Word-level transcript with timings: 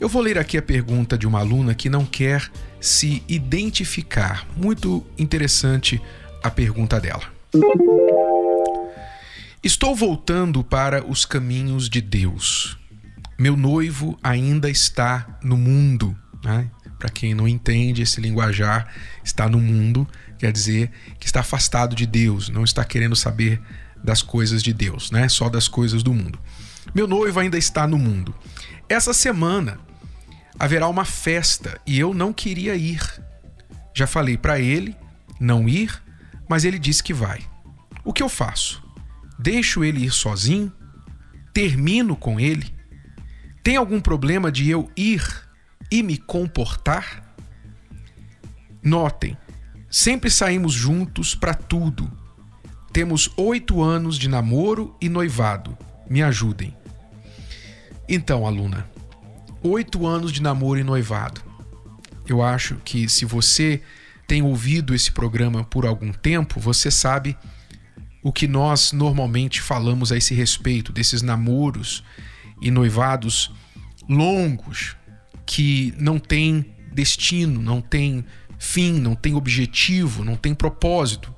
Eu 0.00 0.08
vou 0.08 0.22
ler 0.22 0.38
aqui 0.38 0.56
a 0.56 0.62
pergunta 0.62 1.18
de 1.18 1.26
uma 1.26 1.40
aluna 1.40 1.74
que 1.74 1.90
não 1.90 2.04
quer 2.04 2.50
se 2.80 3.22
identificar. 3.28 4.46
Muito 4.56 5.04
interessante 5.18 6.00
a 6.42 6.50
pergunta 6.50 7.00
dela. 7.00 7.24
Estou 9.62 9.94
voltando 9.96 10.62
para 10.62 11.04
os 11.04 11.24
caminhos 11.24 11.88
de 11.88 12.00
Deus. 12.00 12.78
Meu 13.38 13.56
noivo 13.56 14.18
ainda 14.22 14.70
está 14.70 15.38
no 15.42 15.56
mundo. 15.56 16.16
Né? 16.44 16.70
Para 16.98 17.08
quem 17.08 17.34
não 17.34 17.48
entende 17.48 18.02
esse 18.02 18.20
linguajar, 18.20 18.92
está 19.24 19.48
no 19.48 19.58
mundo 19.58 20.06
quer 20.38 20.52
dizer 20.52 20.90
que 21.18 21.26
está 21.26 21.40
afastado 21.40 21.94
de 21.94 22.06
Deus, 22.06 22.48
não 22.48 22.64
está 22.64 22.84
querendo 22.84 23.16
saber 23.16 23.60
das 24.02 24.22
coisas 24.22 24.62
de 24.62 24.72
Deus, 24.72 25.10
né? 25.10 25.28
Só 25.28 25.48
das 25.48 25.66
coisas 25.66 26.02
do 26.02 26.14
mundo. 26.14 26.38
Meu 26.94 27.06
noivo 27.06 27.40
ainda 27.40 27.58
está 27.58 27.86
no 27.86 27.98
mundo. 27.98 28.32
Essa 28.88 29.12
semana 29.12 29.78
haverá 30.58 30.88
uma 30.88 31.04
festa 31.04 31.80
e 31.86 31.98
eu 31.98 32.12
não 32.12 32.32
queria 32.32 32.74
ir. 32.74 33.00
Já 33.94 34.06
falei 34.06 34.36
para 34.36 34.58
ele 34.58 34.96
não 35.40 35.68
ir, 35.68 36.02
mas 36.48 36.64
ele 36.64 36.78
disse 36.78 37.02
que 37.02 37.14
vai. 37.14 37.40
O 38.04 38.12
que 38.12 38.22
eu 38.22 38.28
faço? 38.28 38.82
Deixo 39.38 39.84
ele 39.84 40.04
ir 40.04 40.10
sozinho? 40.10 40.72
Termino 41.52 42.16
com 42.16 42.40
ele? 42.40 42.74
Tem 43.62 43.76
algum 43.76 44.00
problema 44.00 44.50
de 44.50 44.68
eu 44.68 44.90
ir 44.96 45.22
e 45.90 46.02
me 46.02 46.16
comportar? 46.16 47.34
Notem, 48.82 49.36
sempre 49.90 50.30
saímos 50.30 50.72
juntos 50.72 51.34
para 51.34 51.54
tudo. 51.54 52.10
Temos 52.92 53.30
oito 53.36 53.82
anos 53.82 54.18
de 54.18 54.28
namoro 54.28 54.96
e 55.00 55.08
noivado. 55.08 55.76
Me 56.08 56.22
ajudem. 56.22 56.74
Então, 58.08 58.46
aluna, 58.46 58.88
oito 59.62 60.06
anos 60.06 60.32
de 60.32 60.42
namoro 60.42 60.78
e 60.78 60.84
noivado. 60.84 61.40
Eu 62.26 62.42
acho 62.42 62.76
que 62.84 63.08
se 63.08 63.24
você 63.24 63.82
tem 64.26 64.42
ouvido 64.42 64.94
esse 64.94 65.10
programa 65.10 65.64
por 65.64 65.86
algum 65.86 66.12
tempo, 66.12 66.60
você 66.60 66.90
sabe 66.90 67.36
o 68.22 68.32
que 68.32 68.46
nós 68.46 68.92
normalmente 68.92 69.60
falamos 69.60 70.12
a 70.12 70.16
esse 70.16 70.34
respeito, 70.34 70.92
desses 70.92 71.22
namoros 71.22 72.04
e 72.60 72.70
noivados 72.70 73.50
longos 74.08 74.96
que 75.46 75.94
não 75.98 76.18
têm 76.18 76.74
destino, 76.92 77.62
não 77.62 77.80
têm 77.80 78.24
fim, 78.58 79.00
não 79.00 79.14
têm 79.14 79.34
objetivo, 79.34 80.24
não 80.24 80.36
têm 80.36 80.54
propósito. 80.54 81.34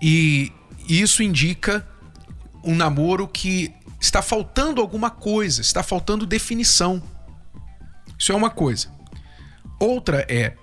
E 0.00 0.50
isso 0.88 1.22
indica 1.22 1.86
um 2.64 2.74
namoro 2.74 3.28
que 3.28 3.72
está 4.02 4.20
faltando 4.20 4.80
alguma 4.80 5.10
coisa, 5.10 5.60
está 5.60 5.80
faltando 5.80 6.26
definição. 6.26 7.00
Isso 8.18 8.32
é 8.32 8.34
uma 8.34 8.50
coisa. 8.50 8.88
Outra 9.78 10.26
é, 10.28 10.56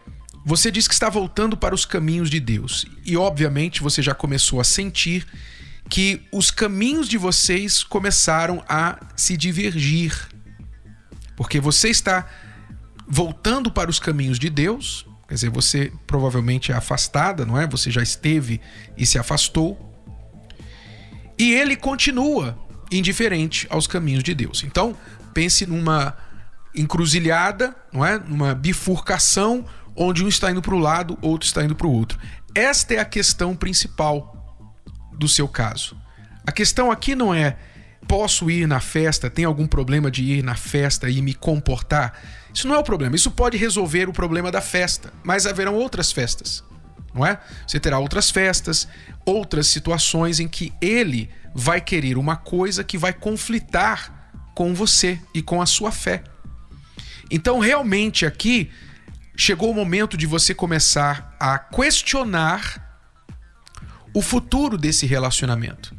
você 0.45 0.69
diz 0.69 0.89
que 0.89 0.93
está 0.93 1.09
voltando 1.09 1.55
para 1.55 1.73
os 1.73 1.85
caminhos 1.85 2.29
de 2.29 2.39
Deus. 2.39 2.85
E 3.05 3.15
obviamente 3.15 3.81
você 3.81 4.01
já 4.01 4.13
começou 4.13 4.59
a 4.59 4.65
sentir 4.65 5.25
que 5.89 6.21
os 6.33 6.51
caminhos 6.51 7.07
de 7.07 7.17
vocês 7.17 7.81
começaram 7.81 8.61
a 8.67 8.99
se 9.15 9.37
divergir. 9.37 10.13
Porque 11.37 11.61
você 11.61 11.89
está 11.89 12.27
voltando 13.07 13.71
para 13.71 13.89
os 13.89 13.99
caminhos 13.99 14.37
de 14.37 14.49
Deus, 14.49 15.05
quer 15.29 15.35
dizer, 15.35 15.49
você 15.49 15.93
provavelmente 16.05 16.73
é 16.73 16.75
afastada, 16.75 17.45
não 17.45 17.57
é? 17.57 17.65
Você 17.67 17.89
já 17.89 18.03
esteve 18.03 18.59
e 18.97 19.05
se 19.05 19.17
afastou. 19.17 19.85
E 21.37 21.53
ele 21.53 21.77
continua 21.77 22.68
indiferente 22.91 23.67
aos 23.69 23.87
caminhos 23.87 24.23
de 24.23 24.33
Deus. 24.33 24.63
Então, 24.63 24.95
pense 25.33 25.65
numa 25.65 26.15
encruzilhada, 26.75 27.75
não 27.91 28.05
é? 28.05 28.19
Numa 28.19 28.53
bifurcação 28.53 29.65
onde 29.95 30.23
um 30.23 30.27
está 30.27 30.49
indo 30.51 30.61
para 30.61 30.75
o 30.75 30.79
lado, 30.79 31.17
outro 31.21 31.45
está 31.45 31.63
indo 31.63 31.75
para 31.75 31.87
o 31.87 31.91
outro. 31.91 32.17
Esta 32.55 32.95
é 32.95 32.99
a 32.99 33.05
questão 33.05 33.55
principal 33.55 34.35
do 35.17 35.27
seu 35.27 35.47
caso. 35.47 35.97
A 36.45 36.51
questão 36.51 36.91
aqui 36.91 37.15
não 37.15 37.33
é 37.33 37.57
posso 38.07 38.49
ir 38.49 38.67
na 38.67 38.79
festa, 38.79 39.29
tem 39.29 39.45
algum 39.45 39.67
problema 39.67 40.09
de 40.09 40.23
ir 40.23 40.43
na 40.43 40.55
festa 40.55 41.07
e 41.07 41.21
me 41.21 41.33
comportar? 41.33 42.19
Isso 42.51 42.67
não 42.67 42.75
é 42.75 42.79
o 42.79 42.83
problema. 42.83 43.15
Isso 43.15 43.29
pode 43.29 43.55
resolver 43.55 44.09
o 44.09 44.13
problema 44.13 44.51
da 44.51 44.61
festa, 44.61 45.13
mas 45.23 45.45
haverão 45.45 45.75
outras 45.75 46.11
festas, 46.11 46.63
não 47.13 47.25
é? 47.25 47.39
Você 47.65 47.79
terá 47.79 47.99
outras 47.99 48.29
festas, 48.29 48.87
outras 49.25 49.67
situações 49.67 50.39
em 50.39 50.47
que 50.47 50.73
ele 50.81 51.29
vai 51.53 51.81
querer 51.81 52.17
uma 52.17 52.35
coisa 52.35 52.83
que 52.83 52.97
vai 52.97 53.13
conflitar 53.13 54.31
com 54.55 54.73
você 54.73 55.19
e 55.33 55.41
com 55.41 55.61
a 55.61 55.65
sua 55.65 55.91
fé. 55.91 56.23
Então, 57.31 57.59
realmente 57.59 58.25
aqui 58.25 58.69
chegou 59.35 59.71
o 59.71 59.73
momento 59.73 60.17
de 60.17 60.25
você 60.25 60.53
começar 60.53 61.35
a 61.39 61.57
questionar 61.57 62.85
o 64.13 64.21
futuro 64.21 64.77
desse 64.77 65.05
relacionamento. 65.05 65.95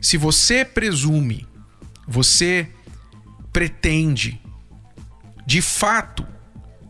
Se 0.00 0.16
você 0.16 0.64
presume, 0.64 1.46
você 2.06 2.68
pretende 3.52 4.40
de 5.46 5.62
fato 5.62 6.26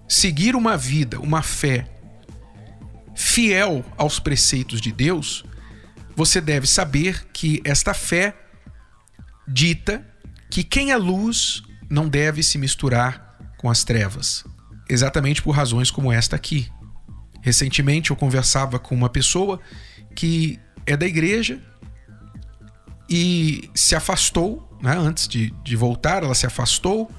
seguir 0.08 0.56
uma 0.56 0.76
vida, 0.76 1.20
uma 1.20 1.42
fé 1.42 1.95
fiel 3.16 3.84
aos 3.96 4.20
preceitos 4.20 4.80
de 4.80 4.92
Deus, 4.92 5.44
você 6.14 6.40
deve 6.40 6.66
saber 6.66 7.26
que 7.32 7.60
esta 7.64 7.92
fé 7.92 8.36
dita 9.48 10.06
que 10.50 10.62
quem 10.62 10.92
é 10.92 10.96
luz 10.96 11.62
não 11.88 12.08
deve 12.08 12.42
se 12.42 12.58
misturar 12.58 13.36
com 13.56 13.70
as 13.70 13.82
trevas, 13.84 14.44
exatamente 14.88 15.42
por 15.42 15.52
razões 15.52 15.90
como 15.90 16.12
esta 16.12 16.36
aqui. 16.36 16.70
Recentemente 17.40 18.10
eu 18.10 18.16
conversava 18.16 18.78
com 18.78 18.94
uma 18.94 19.08
pessoa 19.08 19.60
que 20.14 20.58
é 20.84 20.96
da 20.96 21.06
igreja 21.06 21.60
e 23.08 23.70
se 23.74 23.94
afastou, 23.94 24.78
né? 24.82 24.96
antes 24.96 25.26
de, 25.28 25.50
de 25.62 25.76
voltar, 25.76 26.22
ela 26.22 26.34
se 26.34 26.46
afastou, 26.46 27.10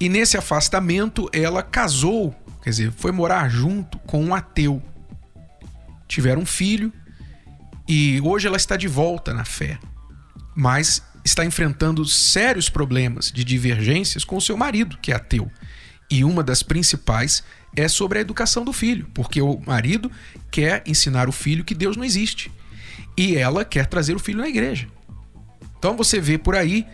e 0.00 0.08
nesse 0.08 0.36
afastamento 0.36 1.28
ela 1.32 1.62
casou, 1.62 2.34
quer 2.62 2.70
dizer, 2.70 2.92
foi 2.92 3.12
morar 3.12 3.48
junto 3.48 3.98
com 4.00 4.24
um 4.24 4.34
ateu. 4.34 4.82
Tiveram 6.08 6.42
um 6.42 6.46
filho 6.46 6.92
e 7.86 8.20
hoje 8.22 8.46
ela 8.46 8.56
está 8.56 8.76
de 8.76 8.88
volta 8.88 9.32
na 9.32 9.44
fé, 9.44 9.78
mas 10.56 11.02
está 11.24 11.44
enfrentando 11.44 12.04
sérios 12.04 12.68
problemas 12.68 13.30
de 13.30 13.44
divergências 13.44 14.24
com 14.24 14.40
seu 14.40 14.56
marido, 14.56 14.98
que 15.00 15.12
é 15.12 15.16
ateu. 15.16 15.50
E 16.10 16.24
uma 16.24 16.42
das 16.42 16.62
principais 16.62 17.42
é 17.76 17.86
sobre 17.86 18.18
a 18.18 18.20
educação 18.22 18.64
do 18.64 18.72
filho, 18.72 19.06
porque 19.12 19.40
o 19.42 19.60
marido 19.66 20.10
quer 20.50 20.82
ensinar 20.86 21.28
o 21.28 21.32
filho 21.32 21.64
que 21.64 21.74
Deus 21.74 21.96
não 21.96 22.04
existe. 22.04 22.50
E 23.16 23.36
ela 23.36 23.64
quer 23.64 23.86
trazer 23.86 24.16
o 24.16 24.18
filho 24.18 24.38
na 24.38 24.48
igreja. 24.48 24.88
Então 25.78 25.96
você 25.96 26.20
vê 26.20 26.38
por 26.38 26.56
aí 26.56 26.86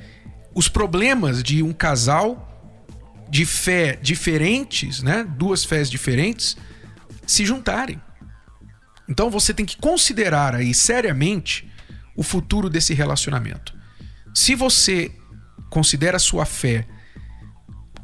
os 0.55 0.69
problemas 0.69 1.43
de 1.43 1.63
um 1.63 1.73
casal 1.73 2.51
de 3.29 3.45
fé 3.45 3.99
diferentes, 4.01 5.03
né? 5.03 5.25
Duas 5.25 5.65
fés 5.65 5.91
diferentes 5.91 6.57
se 7.27 7.45
juntarem. 7.45 8.01
Então 9.09 9.31
você 9.31 9.53
tem 9.53 9.67
que 9.67 9.77
considerar 9.77 10.55
aí 10.55 10.73
seriamente 10.73 11.71
o 12.17 12.23
futuro 12.23 12.71
desse 12.71 12.95
relacionamento. 12.95 13.75
Se 14.35 14.55
você 14.55 15.13
considera 15.71 16.17
a 16.17 16.21
sua 16.21 16.45
fé 16.45 16.87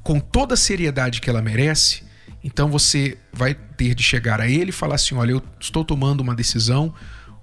com 0.03 0.19
toda 0.19 0.55
a 0.55 0.57
seriedade 0.57 1.21
que 1.21 1.31
ela 1.31 1.43
merece, 1.43 2.03
então 2.43 2.71
você 2.71 3.19
vai 3.33 3.55
ter 3.55 3.95
de 3.95 4.03
chegar 4.03 4.41
a 4.41 4.49
ele 4.49 4.71
e 4.71 4.73
falar 4.73 4.97
assim: 4.97 5.15
olha, 5.15 5.33
eu 5.33 5.43
estou 5.61 5.85
tomando 5.85 6.21
uma 6.21 6.35
decisão, 6.35 6.95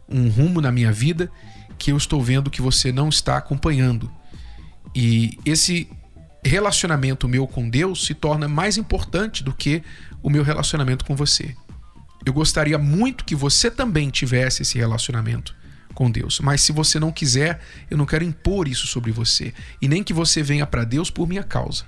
um 0.07 0.29
rumo 0.29 0.61
na 0.61 0.71
minha 0.71 0.91
vida 0.91 1.31
que 1.77 1.91
eu 1.91 1.97
estou 1.97 2.21
vendo 2.21 2.49
que 2.49 2.61
você 2.61 2.91
não 2.91 3.09
está 3.09 3.37
acompanhando. 3.37 4.11
E 4.95 5.37
esse 5.45 5.87
relacionamento 6.43 7.27
meu 7.27 7.47
com 7.47 7.69
Deus 7.69 8.05
se 8.05 8.13
torna 8.13 8.47
mais 8.47 8.77
importante 8.77 9.43
do 9.43 9.53
que 9.53 9.83
o 10.23 10.29
meu 10.29 10.43
relacionamento 10.43 11.05
com 11.05 11.15
você. 11.15 11.55
Eu 12.27 12.33
gostaria 12.33 12.77
muito 12.77 13.23
que 13.23 13.33
você 13.33 13.71
também 13.71 14.09
tivesse 14.09 14.61
esse 14.61 14.77
relacionamento 14.77 15.55
com 15.93 16.11
Deus. 16.11 16.41
Mas 16.41 16.59
se 16.59 16.73
você 16.73 16.99
não 16.99 17.09
quiser, 17.09 17.61
eu 17.89 17.97
não 17.97 18.05
quero 18.05 18.21
impor 18.21 18.67
isso 18.67 18.85
sobre 18.85 19.13
você. 19.13 19.53
E 19.81 19.87
nem 19.87 20.03
que 20.03 20.11
você 20.11 20.43
venha 20.43 20.67
para 20.67 20.83
Deus 20.83 21.09
por 21.09 21.25
minha 21.25 21.41
causa. 21.41 21.85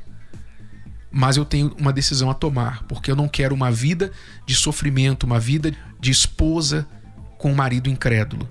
mas 1.11 1.35
eu 1.35 1.43
tenho 1.43 1.75
uma 1.77 1.91
decisão 1.91 2.29
a 2.29 2.33
tomar, 2.33 2.83
porque 2.83 3.11
eu 3.11 3.17
não 3.17 3.27
quero 3.27 3.53
uma 3.53 3.69
vida 3.69 4.13
de 4.45 4.55
sofrimento, 4.55 5.25
uma 5.25 5.41
vida 5.41 5.75
de 5.99 6.09
esposa 6.09 6.87
com 7.37 7.51
um 7.51 7.55
marido 7.55 7.89
incrédulo. 7.89 8.47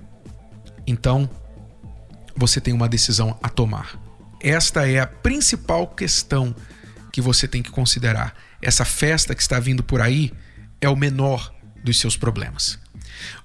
Então, 0.85 1.27
você 2.35 2.61
tem 2.61 2.73
uma 2.73 2.87
decisão 2.87 3.35
a 3.41 3.49
tomar. 3.49 3.99
Esta 4.39 4.87
é 4.87 4.99
a 4.99 5.07
principal 5.07 5.87
questão 5.87 6.55
que 7.11 7.19
você 7.19 7.47
tem 7.47 7.63
que 7.63 7.71
considerar. 7.71 8.35
Essa 8.61 8.85
festa 8.85 9.33
que 9.33 9.41
está 9.41 9.59
vindo 9.59 9.81
por 9.81 10.01
aí 10.01 10.31
é 10.79 10.87
o 10.87 10.95
menor 10.95 11.57
dos 11.83 11.99
seus 11.99 12.17
problemas. 12.17 12.79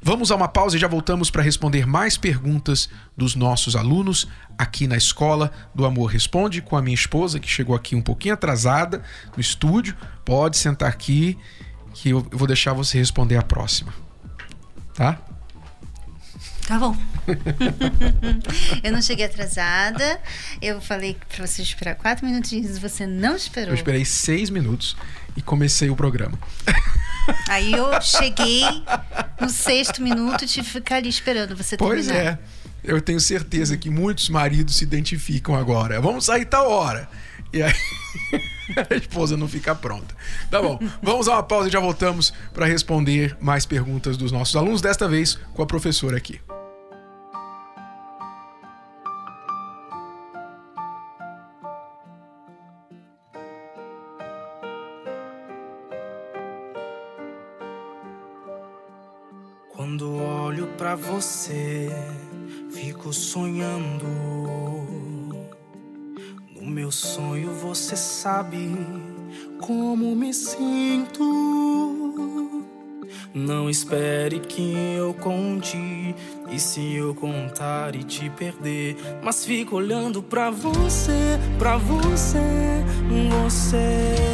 Vamos 0.01 0.31
a 0.31 0.37
uma 0.37 0.49
pausa 0.49 0.77
e 0.77 0.81
já 0.81 0.87
voltamos 0.87 1.31
para 1.31 1.43
responder 1.43 1.87
mais 1.87 2.17
perguntas 2.17 2.89
dos 3.17 3.35
nossos 3.35 3.75
alunos 3.75 4.29
aqui 4.57 4.87
na 4.87 4.97
escola 4.97 5.51
do 5.75 5.85
Amor 5.85 6.07
Responde 6.07 6.63
com 6.63 6.77
a 6.77 6.83
minha 6.83 6.95
esposa 6.95 7.41
que 7.41 7.49
chegou 7.49 7.75
aqui 7.75 7.97
um 7.97 8.03
pouquinho 8.03 8.35
atrasada 8.35 9.03
no 9.35 9.41
estúdio. 9.41 9.97
Pode 10.25 10.57
sentar 10.57 10.89
aqui 10.89 11.37
que 11.93 12.11
eu 12.11 12.27
vou 12.31 12.47
deixar 12.47 12.73
você 12.73 12.99
responder 12.99 13.37
a 13.37 13.43
próxima. 13.43 13.93
Tá? 14.95 15.19
Tá 16.66 16.78
bom. 16.78 16.96
eu 18.82 18.93
não 18.93 19.02
cheguei 19.02 19.26
atrasada. 19.26 20.20
Eu 20.62 20.81
falei 20.81 21.16
para 21.28 21.46
você 21.46 21.62
esperar 21.62 21.94
quatro 21.94 22.26
minutinhos, 22.26 22.78
você 22.78 23.06
não 23.06 23.37
esperou. 23.37 23.70
Eu 23.70 23.75
esperei 23.75 24.05
seis 24.05 24.50
minutos 24.50 24.96
e 25.37 25.43
comecei 25.43 25.90
o 25.90 25.96
programa. 25.96 26.38
Aí 27.49 27.72
eu 27.72 28.00
cheguei 28.00 28.64
no 29.40 29.49
sexto 29.49 30.02
minuto 30.02 30.44
e 30.44 30.46
tive 30.46 30.66
que 30.66 30.72
ficar 30.72 30.96
ali 30.96 31.08
esperando 31.08 31.56
você 31.56 31.76
pois 31.76 32.06
terminar. 32.06 32.38
Pois 32.38 32.50
é. 32.50 32.64
Eu 32.82 33.00
tenho 33.00 33.19
certeza 33.19 33.78
que 33.78 33.88
muitos 33.88 34.28
maridos 34.28 34.76
se 34.76 34.84
identificam 34.84 35.55
agora. 35.55 36.00
Vamos 36.00 36.26
sair 36.26 36.44
tal 36.44 36.70
hora. 36.70 37.08
E 37.50 37.62
aí 37.62 37.72
a 38.90 38.94
esposa 38.94 39.37
não 39.37 39.49
fica 39.49 39.75
pronta. 39.75 40.14
Tá 40.50 40.61
bom. 40.61 40.78
Vamos 41.02 41.28
a 41.28 41.32
uma 41.32 41.43
pausa 41.43 41.69
e 41.69 41.72
já 41.72 41.81
voltamos 41.81 42.32
para 42.52 42.66
responder 42.66 43.37
mais 43.40 43.64
perguntas 43.64 44.16
dos 44.19 44.31
nossos 44.31 44.55
alunos, 44.55 44.82
desta 44.82 45.08
vez 45.08 45.38
com 45.55 45.62
a 45.62 45.66
professora 45.66 46.16
aqui. 46.16 46.40
Quando 59.85 60.17
olho 60.17 60.67
para 60.79 60.95
você, 60.95 61.91
fico 62.71 63.13
sonhando. 63.13 64.07
No 66.57 66.65
meu 66.65 66.91
sonho 66.91 67.53
você 67.53 67.95
sabe 67.95 68.75
como 69.61 70.17
me 70.17 70.33
sinto. 70.33 71.23
Não 73.35 73.69
espere 73.69 74.41
que 74.41 74.73
eu 74.97 75.13
conte, 75.13 75.77
e 76.51 76.59
se 76.59 76.95
eu 76.95 77.15
contar 77.15 77.95
e 77.95 78.03
te 78.05 78.31
perder, 78.31 78.97
mas 79.23 79.45
fico 79.45 79.77
olhando 79.77 80.23
pra 80.23 80.49
você, 80.49 81.39
pra 81.59 81.77
você, 81.77 82.41
você. 83.45 84.34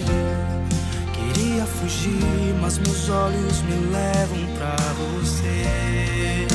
Fugir, 1.81 2.53
mas 2.61 2.77
meus 2.77 3.09
olhos 3.09 3.63
me 3.63 3.73
levam 3.91 4.45
pra 4.55 4.75
você. 4.99 6.45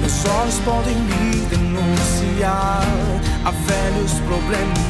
Meus 0.00 0.26
olhos 0.26 0.58
podem 0.66 0.94
me 0.94 1.46
denunciar, 1.46 2.82
a 3.46 3.50
velhos 3.50 4.12
problemas 4.26 4.89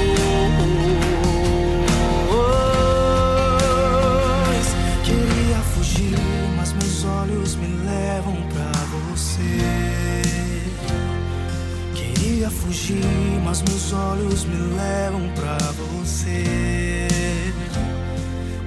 Fugir, 12.71 13.41
mas 13.43 13.61
meus 13.61 13.91
olhos 13.91 14.45
me 14.45 14.55
levam 14.55 15.29
pra 15.35 15.57
você. 15.57 17.07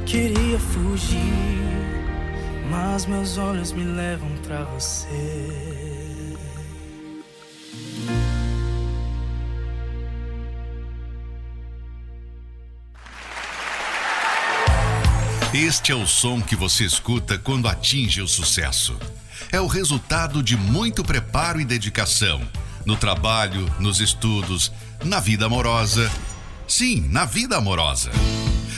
Queria 0.04 0.58
fugir, 0.58 1.18
mas 2.70 3.06
meus 3.06 3.38
olhos 3.38 3.73
me 3.73 3.82
levam 3.82 4.28
pra 4.46 4.64
você. 4.64 6.37
Este 15.54 15.92
é 15.92 15.94
o 15.94 16.06
som 16.06 16.42
que 16.42 16.56
você 16.56 16.84
escuta 16.84 17.38
quando 17.38 17.68
atinge 17.68 18.20
o 18.20 18.28
sucesso. 18.28 18.99
É 19.50 19.61
o 19.61 19.66
resultado 19.66 20.42
de 20.42 20.56
muito 20.56 21.02
preparo 21.02 21.58
e 21.61 21.64
dedicação 21.64 22.42
no 22.85 22.97
trabalho, 22.97 23.71
nos 23.79 24.00
estudos, 24.00 24.73
na 25.05 25.21
vida 25.21 25.47
amorosa. 25.47 26.11
Sim, 26.67 27.09
na 27.11 27.25
vida 27.25 27.57
amorosa. 27.57 28.11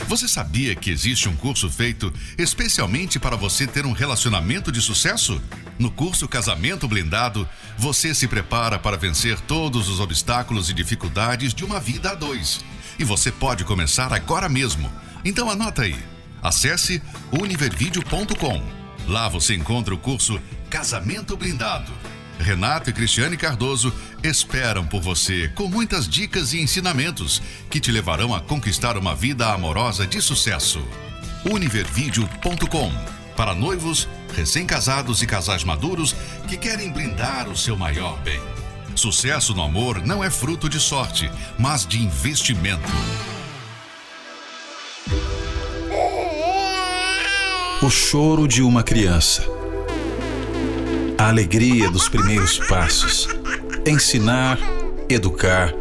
Você 0.07 0.27
sabia 0.27 0.75
que 0.75 0.89
existe 0.89 1.27
um 1.27 1.35
curso 1.35 1.69
feito 1.69 2.13
especialmente 2.37 3.19
para 3.19 3.35
você 3.35 3.67
ter 3.67 3.85
um 3.85 3.91
relacionamento 3.91 4.71
de 4.71 4.81
sucesso? 4.81 5.41
No 5.77 5.91
curso 5.91 6.27
Casamento 6.27 6.87
Blindado, 6.87 7.47
você 7.77 8.13
se 8.15 8.27
prepara 8.27 8.79
para 8.79 8.97
vencer 8.97 9.39
todos 9.41 9.89
os 9.89 9.99
obstáculos 9.99 10.69
e 10.69 10.73
dificuldades 10.73 11.53
de 11.53 11.65
uma 11.65 11.79
vida 11.79 12.11
a 12.11 12.15
dois. 12.15 12.63
E 12.97 13.03
você 13.03 13.31
pode 13.31 13.63
começar 13.63 14.13
agora 14.13 14.47
mesmo. 14.47 14.91
Então 15.25 15.49
anota 15.49 15.81
aí. 15.81 15.97
Acesse 16.41 17.01
univervideo.com. 17.31 18.63
Lá 19.07 19.27
você 19.27 19.55
encontra 19.55 19.93
o 19.93 19.97
curso 19.97 20.39
Casamento 20.69 21.35
Blindado. 21.35 21.91
Renato 22.39 22.89
e 22.89 22.93
Cristiane 22.93 23.37
Cardoso 23.37 23.93
esperam 24.23 24.85
por 24.85 25.01
você 25.01 25.49
com 25.55 25.67
muitas 25.67 26.07
dicas 26.07 26.53
e 26.53 26.61
ensinamentos 26.61 27.41
que 27.69 27.79
te 27.79 27.91
levarão 27.91 28.33
a 28.33 28.41
conquistar 28.41 28.97
uma 28.97 29.15
vida 29.15 29.51
amorosa 29.51 30.05
de 30.05 30.21
sucesso. 30.21 30.85
Univervideo.com 31.45 33.17
para 33.37 33.53
noivos, 33.53 34.09
recém-casados 34.35 35.21
e 35.21 35.27
casais 35.27 35.63
maduros 35.63 36.15
que 36.47 36.57
querem 36.57 36.91
blindar 36.91 37.47
o 37.47 37.55
seu 37.55 37.77
maior 37.77 38.19
bem. 38.21 38.41
Sucesso 38.95 39.53
no 39.53 39.61
amor 39.61 40.03
não 40.03 40.23
é 40.23 40.29
fruto 40.31 40.67
de 40.67 40.79
sorte, 40.79 41.29
mas 41.59 41.85
de 41.85 42.01
investimento. 42.01 42.91
O 47.83 47.91
choro 47.91 48.47
de 48.47 48.63
uma 48.63 48.81
criança. 48.81 49.56
A 51.17 51.29
alegria 51.29 51.89
dos 51.89 52.07
primeiros 52.07 52.59
passos. 52.59 53.27
Ensinar, 53.87 54.59
educar, 55.09 55.73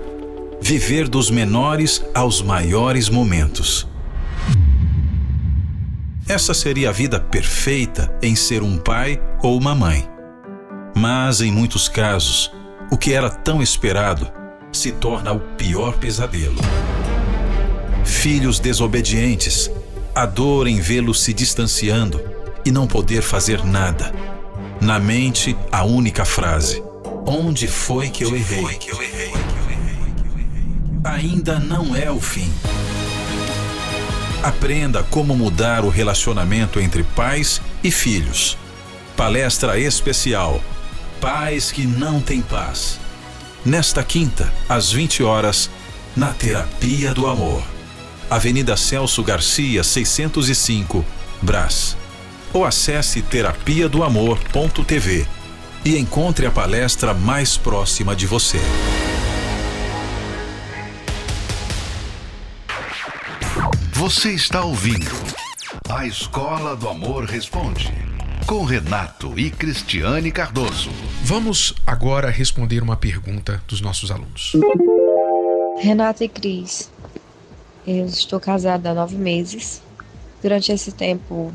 viver 0.62 1.08
dos 1.08 1.30
menores 1.30 2.02
aos 2.14 2.40
maiores 2.40 3.10
momentos. 3.10 3.86
Essa 6.26 6.54
seria 6.54 6.88
a 6.88 6.92
vida 6.92 7.20
perfeita 7.20 8.16
em 8.22 8.34
ser 8.34 8.62
um 8.62 8.78
pai 8.78 9.20
ou 9.42 9.58
uma 9.58 9.74
mãe. 9.74 10.08
Mas, 10.96 11.42
em 11.42 11.52
muitos 11.52 11.86
casos, 11.86 12.50
o 12.90 12.96
que 12.96 13.12
era 13.12 13.28
tão 13.28 13.62
esperado 13.62 14.32
se 14.72 14.90
torna 14.90 15.32
o 15.32 15.40
pior 15.40 15.98
pesadelo. 15.98 16.56
Filhos 18.06 18.58
desobedientes, 18.58 19.70
a 20.14 20.24
dor 20.24 20.66
em 20.66 20.80
vê-los 20.80 21.22
se 21.22 21.34
distanciando 21.34 22.18
e 22.64 22.70
não 22.70 22.86
poder 22.86 23.20
fazer 23.20 23.62
nada. 23.62 24.35
Na 24.80 24.98
mente, 24.98 25.56
a 25.72 25.84
única 25.84 26.24
frase: 26.24 26.82
Onde 27.26 27.66
foi 27.66 28.10
que 28.10 28.24
eu 28.24 28.34
errei? 28.34 28.78
Ainda 31.04 31.58
não 31.58 31.94
é 31.94 32.10
o 32.10 32.20
fim. 32.20 32.52
Aprenda 34.42 35.02
como 35.04 35.34
mudar 35.34 35.84
o 35.84 35.88
relacionamento 35.88 36.78
entre 36.78 37.02
pais 37.02 37.60
e 37.82 37.90
filhos. 37.90 38.56
Palestra 39.16 39.78
especial: 39.78 40.60
Pais 41.20 41.72
que 41.72 41.86
não 41.86 42.20
têm 42.20 42.42
paz. 42.42 43.00
Nesta 43.64 44.04
quinta, 44.04 44.52
às 44.68 44.92
20 44.92 45.22
horas, 45.22 45.70
na 46.16 46.32
Terapia 46.32 47.12
do 47.12 47.26
Amor. 47.26 47.62
Avenida 48.30 48.76
Celso 48.76 49.22
Garcia, 49.22 49.82
605, 49.82 51.04
Brás. 51.42 51.96
Ou 52.56 52.64
acesse 52.64 53.20
terapia 53.20 53.86
do 53.86 54.02
amor.tv 54.02 55.26
e 55.84 55.98
encontre 55.98 56.46
a 56.46 56.50
palestra 56.50 57.12
mais 57.12 57.58
próxima 57.58 58.16
de 58.16 58.26
você. 58.26 58.56
Você 63.92 64.32
está 64.32 64.64
ouvindo 64.64 65.10
A 65.86 66.06
Escola 66.06 66.74
do 66.74 66.88
Amor 66.88 67.26
Responde, 67.26 67.92
com 68.46 68.64
Renato 68.64 69.38
e 69.38 69.50
Cristiane 69.50 70.32
Cardoso. 70.32 70.88
Vamos 71.24 71.74
agora 71.86 72.30
responder 72.30 72.82
uma 72.82 72.96
pergunta 72.96 73.62
dos 73.68 73.82
nossos 73.82 74.10
alunos. 74.10 74.54
Renata 75.78 76.24
e 76.24 76.28
Cris, 76.30 76.90
eu 77.86 78.06
estou 78.06 78.40
casada 78.40 78.92
há 78.92 78.94
nove 78.94 79.16
meses. 79.16 79.82
Durante 80.40 80.72
esse 80.72 80.92
tempo, 80.92 81.52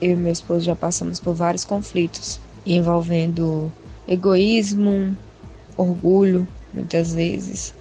eu 0.00 0.12
e 0.12 0.16
meu 0.16 0.32
esposo 0.32 0.64
já 0.64 0.76
passamos 0.76 1.20
por 1.20 1.34
vários 1.34 1.64
conflitos 1.64 2.40
envolvendo 2.64 3.72
egoísmo, 4.06 5.16
orgulho, 5.76 6.46
muitas 6.72 7.14
vezes, 7.14 7.74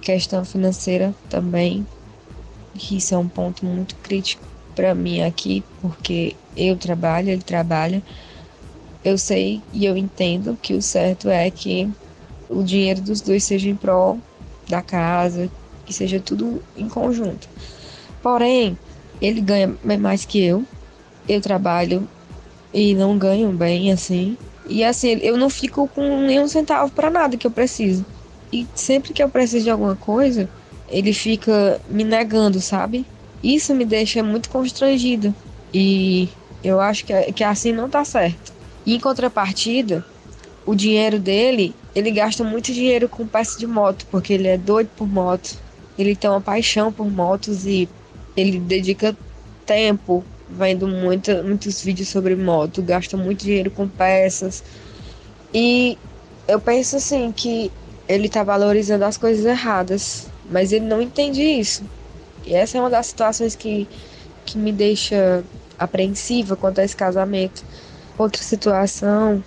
questão 0.00 0.44
financeira 0.44 1.14
também. 1.28 1.86
Isso 2.90 3.14
é 3.14 3.18
um 3.18 3.28
ponto 3.28 3.64
muito 3.64 3.94
crítico 3.96 4.42
para 4.74 4.94
mim 4.94 5.22
aqui, 5.22 5.64
porque 5.80 6.36
eu 6.56 6.76
trabalho, 6.76 7.30
ele 7.30 7.42
trabalha. 7.42 8.02
Eu 9.04 9.16
sei 9.16 9.62
e 9.72 9.84
eu 9.84 9.96
entendo 9.96 10.58
que 10.60 10.74
o 10.74 10.82
certo 10.82 11.28
é 11.28 11.50
que 11.50 11.90
o 12.48 12.62
dinheiro 12.62 13.00
dos 13.00 13.20
dois 13.20 13.44
seja 13.44 13.68
em 13.68 13.76
prol 13.76 14.18
da 14.68 14.82
casa, 14.82 15.50
que 15.84 15.92
seja 15.92 16.20
tudo 16.20 16.62
em 16.76 16.88
conjunto. 16.88 17.48
Porém, 18.22 18.76
ele 19.20 19.40
ganha 19.40 19.76
mais 19.98 20.24
que 20.24 20.42
eu, 20.42 20.66
eu 21.28 21.40
trabalho 21.40 22.08
e 22.72 22.94
não 22.94 23.16
ganho 23.16 23.50
bem 23.52 23.92
assim. 23.92 24.36
E 24.68 24.82
assim, 24.82 25.18
eu 25.22 25.36
não 25.36 25.48
fico 25.48 25.88
com 25.88 26.20
nenhum 26.26 26.48
centavo 26.48 26.90
para 26.92 27.10
nada 27.10 27.36
que 27.36 27.46
eu 27.46 27.50
preciso. 27.50 28.04
E 28.52 28.66
sempre 28.74 29.12
que 29.12 29.22
eu 29.22 29.28
preciso 29.28 29.64
de 29.64 29.70
alguma 29.70 29.96
coisa, 29.96 30.48
ele 30.88 31.12
fica 31.12 31.80
me 31.88 32.04
negando, 32.04 32.60
sabe? 32.60 33.06
Isso 33.42 33.74
me 33.74 33.84
deixa 33.84 34.22
muito 34.22 34.48
constrangido. 34.48 35.34
E 35.72 36.28
eu 36.62 36.80
acho 36.80 37.04
que, 37.04 37.32
que 37.32 37.44
assim 37.44 37.72
não 37.72 37.88
tá 37.88 38.04
certo. 38.04 38.52
E 38.84 38.94
em 38.94 39.00
contrapartida, 39.00 40.04
o 40.64 40.74
dinheiro 40.74 41.18
dele, 41.18 41.74
ele 41.94 42.10
gasta 42.10 42.42
muito 42.42 42.72
dinheiro 42.72 43.08
com 43.08 43.26
peça 43.26 43.58
de 43.58 43.66
moto, 43.66 44.06
porque 44.10 44.32
ele 44.32 44.48
é 44.48 44.58
doido 44.58 44.90
por 44.96 45.08
moto. 45.08 45.56
Ele 45.98 46.14
tem 46.14 46.28
uma 46.28 46.40
paixão 46.40 46.92
por 46.92 47.10
motos 47.10 47.66
e 47.66 47.88
ele 48.36 48.58
dedica 48.58 49.16
tempo 49.64 50.24
vendo 50.48 50.86
muito, 50.86 51.30
muitos 51.42 51.82
vídeos 51.82 52.08
sobre 52.08 52.36
moto, 52.36 52.82
gasta 52.82 53.16
muito 53.16 53.44
dinheiro 53.44 53.70
com 53.70 53.88
peças. 53.88 54.62
E 55.52 55.98
eu 56.46 56.60
penso 56.60 56.96
assim 56.96 57.32
que 57.32 57.70
ele 58.08 58.28
tá 58.28 58.44
valorizando 58.44 59.04
as 59.04 59.16
coisas 59.16 59.44
erradas, 59.44 60.28
mas 60.50 60.72
ele 60.72 60.84
não 60.84 61.02
entende 61.02 61.42
isso. 61.42 61.82
E 62.44 62.54
essa 62.54 62.78
é 62.78 62.80
uma 62.80 62.90
das 62.90 63.06
situações 63.06 63.56
que, 63.56 63.88
que 64.44 64.56
me 64.56 64.72
deixa 64.72 65.42
apreensiva 65.78 66.56
quanto 66.56 66.80
a 66.80 66.84
esse 66.84 66.96
casamento. 66.96 67.64
Outra 68.16 68.42
situação 68.42 69.42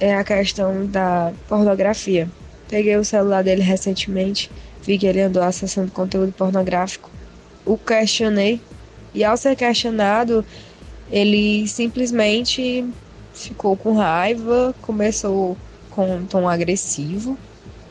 é 0.00 0.14
a 0.14 0.24
questão 0.24 0.86
da 0.86 1.32
pornografia. 1.48 2.28
Peguei 2.68 2.96
o 2.96 3.04
celular 3.04 3.42
dele 3.42 3.62
recentemente, 3.62 4.50
vi 4.82 4.98
que 4.98 5.06
ele 5.06 5.20
andou 5.20 5.42
acessando 5.42 5.92
conteúdo 5.92 6.32
pornográfico. 6.32 7.10
O 7.64 7.76
questionei 7.76 8.60
e 9.14 9.24
ao 9.24 9.36
ser 9.36 9.56
questionado, 9.56 10.44
ele 11.10 11.66
simplesmente 11.66 12.84
ficou 13.32 13.76
com 13.76 13.92
raiva, 13.94 14.74
começou 14.82 15.56
com 15.90 16.16
um 16.16 16.26
tom 16.26 16.48
agressivo, 16.48 17.36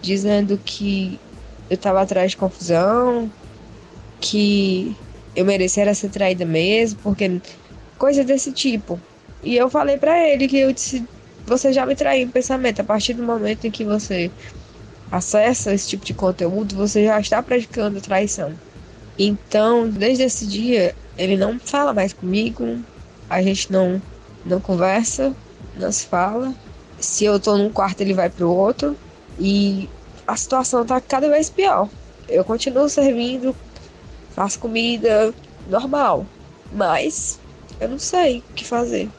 dizendo 0.01 0.57
que 0.57 1.19
eu 1.69 1.75
estava 1.75 2.01
atrás 2.01 2.31
de 2.31 2.37
confusão, 2.37 3.29
que 4.21 4.95
eu 5.35 5.45
merecia 5.45 5.93
ser 5.93 6.09
traída 6.09 6.45
mesmo, 6.45 6.99
porque 7.01 7.41
coisa 7.97 8.23
desse 8.23 8.51
tipo. 8.51 8.99
E 9.43 9.55
eu 9.55 9.69
falei 9.69 9.97
para 9.97 10.27
ele 10.27 10.47
que 10.47 10.57
eu 10.57 10.73
disse, 10.73 11.05
você 11.45 11.71
já 11.71 11.85
me 11.85 11.95
traiu 11.95 12.27
em 12.27 12.31
pensamento, 12.31 12.81
a 12.81 12.83
partir 12.83 13.13
do 13.13 13.23
momento 13.23 13.65
em 13.65 13.71
que 13.71 13.83
você 13.83 14.31
acessa 15.11 15.73
esse 15.73 15.87
tipo 15.87 16.05
de 16.05 16.13
conteúdo, 16.13 16.75
você 16.75 17.05
já 17.05 17.19
está 17.19 17.41
praticando 17.41 18.01
traição. 18.01 18.53
Então, 19.17 19.89
desde 19.89 20.23
esse 20.23 20.47
dia, 20.47 20.95
ele 21.19 21.35
não 21.35 21.59
fala 21.59 21.93
mais 21.93 22.13
comigo, 22.13 22.79
a 23.29 23.41
gente 23.41 23.69
não, 23.71 24.01
não 24.45 24.61
conversa, 24.61 25.35
não 25.75 25.91
se 25.91 26.05
fala. 26.07 26.55
Se 26.97 27.25
eu 27.25 27.39
tô 27.39 27.57
num 27.57 27.69
quarto, 27.69 27.99
ele 27.99 28.13
vai 28.13 28.29
pro 28.29 28.49
outro. 28.49 28.95
E 29.37 29.89
a 30.25 30.35
situação 30.37 30.85
tá 30.85 30.99
cada 31.01 31.29
vez 31.29 31.49
pior. 31.49 31.89
Eu 32.27 32.45
continuo 32.45 32.87
servindo, 32.87 33.53
faço 34.33 34.59
comida 34.59 35.33
normal, 35.67 36.25
mas 36.71 37.37
eu 37.81 37.89
não 37.89 37.99
sei 37.99 38.39
o 38.49 38.53
que 38.53 38.65
fazer. 38.65 39.09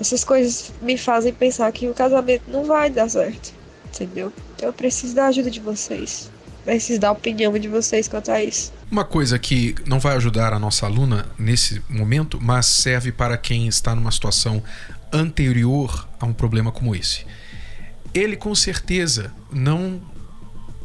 Essas 0.00 0.24
coisas 0.24 0.72
me 0.82 0.98
fazem 0.98 1.32
pensar 1.32 1.70
que 1.70 1.88
o 1.88 1.94
casamento 1.94 2.44
não 2.48 2.64
vai 2.64 2.90
dar 2.90 3.08
certo, 3.08 3.52
entendeu? 3.86 4.32
Eu 4.60 4.72
preciso 4.72 5.14
da 5.14 5.26
ajuda 5.26 5.50
de 5.50 5.60
vocês. 5.60 6.30
Preciso 6.64 6.98
da 6.98 7.12
opinião 7.12 7.56
de 7.58 7.68
vocês 7.68 8.08
quanto 8.08 8.30
a 8.30 8.42
isso. 8.42 8.72
Uma 8.90 9.04
coisa 9.04 9.38
que 9.38 9.74
não 9.86 10.00
vai 10.00 10.16
ajudar 10.16 10.52
a 10.52 10.58
nossa 10.58 10.86
aluna 10.86 11.26
nesse 11.38 11.82
momento, 11.88 12.40
mas 12.40 12.66
serve 12.66 13.12
para 13.12 13.36
quem 13.36 13.68
está 13.68 13.94
numa 13.94 14.10
situação 14.10 14.62
anterior 15.12 16.08
a 16.18 16.24
um 16.24 16.32
problema 16.32 16.72
como 16.72 16.94
esse. 16.94 17.26
Ele 18.14 18.36
com 18.36 18.54
certeza 18.54 19.32
não 19.52 20.00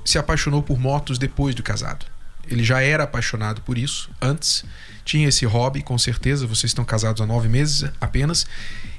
se 0.03 0.17
apaixonou 0.17 0.61
por 0.61 0.79
motos 0.79 1.17
depois 1.17 1.55
do 1.55 1.63
casado. 1.63 2.05
ele 2.47 2.63
já 2.63 2.81
era 2.81 3.03
apaixonado 3.03 3.61
por 3.61 3.77
isso 3.77 4.09
antes, 4.19 4.65
tinha 5.05 5.27
esse 5.27 5.45
hobby, 5.45 5.81
com 5.81 5.97
certeza. 5.97 6.45
Vocês 6.45 6.71
estão 6.71 6.83
casados 6.85 7.21
há 7.21 7.25
nove 7.25 7.47
meses 7.47 7.89
apenas. 7.99 8.45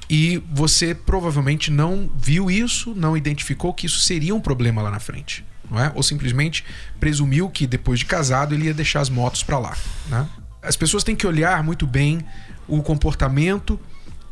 E 0.08 0.42
você 0.50 0.92
provavelmente 0.94 1.70
não 1.70 2.10
viu 2.16 2.50
isso, 2.50 2.94
não 2.94 3.16
identificou 3.16 3.72
que 3.72 3.86
isso 3.86 4.00
seria 4.00 4.34
um 4.34 4.40
problema 4.40 4.82
lá 4.82 4.90
na 4.90 4.98
frente. 4.98 5.44
É? 5.72 5.92
Ou 5.94 6.02
simplesmente 6.02 6.64
presumiu 6.98 7.48
que 7.48 7.66
depois 7.66 8.00
de 8.00 8.06
casado 8.06 8.54
ele 8.54 8.66
ia 8.66 8.74
deixar 8.74 9.00
as 9.00 9.08
motos 9.08 9.42
para 9.42 9.58
lá. 9.58 9.76
Né? 10.08 10.26
As 10.62 10.76
pessoas 10.76 11.04
têm 11.04 11.14
que 11.14 11.26
olhar 11.26 11.62
muito 11.62 11.86
bem 11.86 12.24
o 12.66 12.82
comportamento 12.82 13.78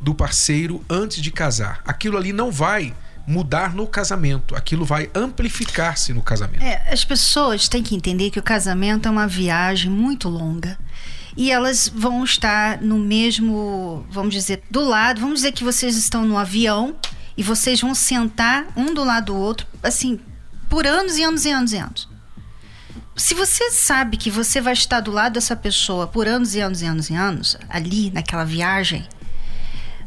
do 0.00 0.14
parceiro 0.14 0.84
antes 0.88 1.20
de 1.22 1.30
casar. 1.30 1.80
Aquilo 1.84 2.16
ali 2.16 2.32
não 2.32 2.50
vai 2.50 2.94
mudar 3.26 3.74
no 3.74 3.86
casamento. 3.86 4.56
Aquilo 4.56 4.84
vai 4.84 5.10
amplificar-se 5.14 6.12
no 6.12 6.22
casamento. 6.22 6.62
É, 6.62 6.90
as 6.90 7.04
pessoas 7.04 7.68
têm 7.68 7.82
que 7.82 7.94
entender 7.94 8.30
que 8.30 8.38
o 8.38 8.42
casamento 8.42 9.06
é 9.06 9.10
uma 9.10 9.26
viagem 9.26 9.90
muito 9.90 10.28
longa. 10.28 10.78
E 11.36 11.52
elas 11.52 11.88
vão 11.94 12.24
estar 12.24 12.80
no 12.80 12.98
mesmo, 12.98 14.04
vamos 14.10 14.34
dizer, 14.34 14.62
do 14.70 14.82
lado. 14.82 15.20
Vamos 15.20 15.36
dizer 15.36 15.52
que 15.52 15.62
vocês 15.62 15.96
estão 15.96 16.24
no 16.24 16.38
avião 16.38 16.96
e 17.36 17.42
vocês 17.42 17.80
vão 17.80 17.94
sentar 17.94 18.66
um 18.74 18.92
do 18.92 19.04
lado 19.04 19.26
do 19.26 19.36
outro, 19.36 19.66
assim, 19.82 20.18
por 20.68 20.86
anos 20.86 21.16
e 21.16 21.22
anos 21.22 21.44
e 21.44 21.50
anos 21.50 21.72
e 21.72 21.76
anos. 21.76 22.08
Se 23.16 23.34
você 23.34 23.70
sabe 23.70 24.16
que 24.16 24.30
você 24.30 24.60
vai 24.60 24.72
estar 24.72 25.00
do 25.00 25.10
lado 25.10 25.34
dessa 25.34 25.56
pessoa 25.56 26.06
por 26.06 26.28
anos 26.28 26.54
e 26.54 26.60
anos 26.60 26.82
e 26.82 26.86
anos 26.86 27.10
e 27.10 27.14
anos, 27.14 27.56
ali 27.68 28.10
naquela 28.12 28.44
viagem, 28.44 29.08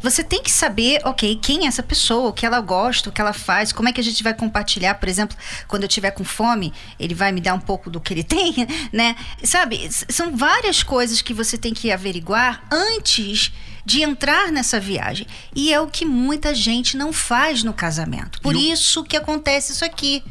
você 0.02 0.24
tem 0.24 0.42
que 0.42 0.50
saber, 0.50 1.00
ok, 1.06 1.38
quem 1.42 1.66
é 1.66 1.68
essa 1.68 1.84
pessoa, 1.84 2.30
o 2.30 2.34
que 2.34 2.46
ela 2.46 2.60
gosta, 2.60 3.10
o 3.10 3.12
que 3.12 3.22
ela 3.22 3.34
faz, 3.34 3.72
como 3.72 3.88
é 3.88 3.94
que 3.94 4.02
a 4.02 4.04
gente 4.04 4.24
vai 4.24 4.34
compartilhar, 4.34 4.96
por 4.96 5.08
exemplo, 5.08 5.38
quando 5.68 5.84
eu 5.84 5.90
tiver 5.90 6.12
com 6.12 6.24
fome, 6.24 6.74
ele 7.00 7.14
vai 7.14 7.32
me 7.32 7.40
dar 7.40 7.54
um 7.54 7.60
pouco 7.60 7.90
do 7.90 8.02
que 8.02 8.14
ele 8.14 8.24
tem, 8.26 8.68
né? 8.92 9.16
Sabe, 9.44 9.90
são 9.92 10.36
várias 10.36 10.82
coisas 10.82 11.22
que 11.22 11.34
você 11.34 11.58
tem 11.58 11.74
que 11.74 11.92
averiguar 11.92 12.64
antes 12.72 13.52
de 13.86 14.02
entrar 14.02 14.52
nessa 14.52 14.80
viagem. 14.80 15.28
E 15.56 15.74
é 15.74 15.80
o 15.80 15.88
que 15.88 16.06
muita 16.06 16.56
gente 16.56 16.98
não 16.98 17.14
faz 17.14 17.64
no 17.64 17.74
casamento. 17.74 18.42
Por 18.42 18.56
isso 18.56 19.04
que 19.04 19.18
acontece 19.18 19.74
isso 19.74 19.86
aqui. 19.86 20.24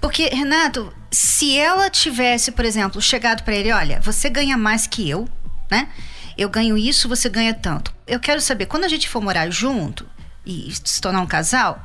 Porque, 0.00 0.28
Renato, 0.28 0.92
se 1.10 1.56
ela 1.56 1.90
tivesse, 1.90 2.52
por 2.52 2.64
exemplo, 2.64 3.00
chegado 3.00 3.42
para 3.42 3.54
ele, 3.54 3.72
olha, 3.72 4.00
você 4.00 4.28
ganha 4.28 4.56
mais 4.56 4.86
que 4.86 5.08
eu, 5.08 5.28
né? 5.70 5.88
eu 6.38 6.48
ganho 6.48 6.78
isso, 6.78 7.08
você 7.08 7.28
ganha 7.28 7.52
tanto. 7.52 7.92
Eu 8.06 8.20
quero 8.20 8.40
saber, 8.40 8.66
quando 8.66 8.84
a 8.84 8.88
gente 8.88 9.08
for 9.08 9.20
morar 9.20 9.50
junto 9.50 10.08
e 10.46 10.72
se 10.84 11.00
tornar 11.00 11.20
um 11.20 11.26
casal, 11.26 11.84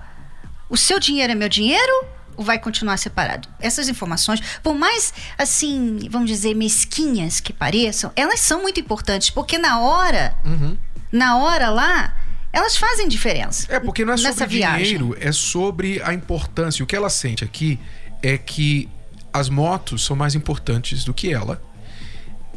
o 0.69 0.77
seu 0.77 0.99
dinheiro 0.99 1.31
é 1.31 1.35
meu 1.35 1.49
dinheiro 1.49 2.05
ou 2.37 2.45
vai 2.45 2.59
continuar 2.59 2.97
separado? 2.97 3.49
Essas 3.59 3.89
informações, 3.89 4.39
por 4.61 4.75
mais 4.75 5.11
assim, 5.39 6.07
vamos 6.09 6.29
dizer, 6.29 6.53
mesquinhas 6.53 7.39
que 7.39 7.51
pareçam, 7.51 8.11
elas 8.15 8.39
são 8.39 8.61
muito 8.61 8.79
importantes, 8.79 9.31
porque 9.31 9.57
na 9.57 9.79
hora, 9.79 10.37
uhum. 10.45 10.77
na 11.11 11.37
hora 11.37 11.69
lá, 11.71 12.15
elas 12.51 12.77
fazem 12.77 13.07
diferença. 13.07 13.65
É, 13.73 13.79
porque 13.79 14.05
não 14.05 14.13
é 14.13 14.17
sobre 14.17 14.59
dinheiro, 14.59 15.17
é 15.19 15.31
sobre 15.31 15.99
a 16.03 16.13
importância. 16.13 16.83
O 16.83 16.87
que 16.87 16.95
ela 16.95 17.09
sente 17.09 17.43
aqui 17.43 17.79
é 18.23 18.37
que 18.37 18.89
as 19.33 19.49
motos 19.49 20.05
são 20.05 20.15
mais 20.15 20.33
importantes 20.33 21.03
do 21.03 21.13
que 21.13 21.31
ela. 21.31 21.61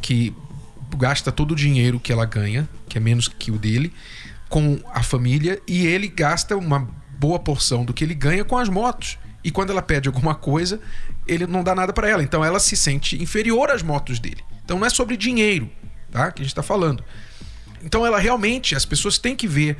Que 0.01 0.33
gasta 0.95 1.31
todo 1.31 1.51
o 1.51 1.55
dinheiro 1.55 1.99
que 1.99 2.13
ela 2.13 2.25
ganha, 2.25 2.67
que 2.87 2.97
é 2.97 3.01
menos 3.01 3.27
que 3.27 3.51
o 3.51 3.57
dele, 3.57 3.93
com 4.47 4.79
a 4.93 5.03
família 5.03 5.61
e 5.67 5.85
ele 5.85 6.07
gasta 6.07 6.55
uma 6.55 6.87
boa 7.19 7.37
porção 7.37 7.83
do 7.83 7.93
que 7.93 8.03
ele 8.03 8.15
ganha 8.15 8.45
com 8.45 8.57
as 8.57 8.69
motos. 8.69 9.19
E 9.43 9.51
quando 9.51 9.71
ela 9.71 9.81
pede 9.81 10.07
alguma 10.07 10.35
coisa, 10.35 10.79
ele 11.27 11.45
não 11.45 11.63
dá 11.63 11.75
nada 11.75 11.91
para 11.91 12.07
ela. 12.07 12.23
Então 12.23 12.43
ela 12.43 12.59
se 12.59 12.77
sente 12.77 13.21
inferior 13.21 13.69
às 13.69 13.83
motos 13.83 14.19
dele. 14.19 14.43
Então 14.63 14.79
não 14.79 14.87
é 14.87 14.89
sobre 14.89 15.17
dinheiro, 15.17 15.69
tá? 16.11 16.31
Que 16.31 16.41
a 16.41 16.43
gente 16.43 16.51
está 16.51 16.63
falando. 16.63 17.03
Então 17.83 18.05
ela 18.05 18.19
realmente, 18.19 18.75
as 18.75 18.85
pessoas 18.85 19.17
têm 19.17 19.35
que 19.35 19.47
ver 19.47 19.77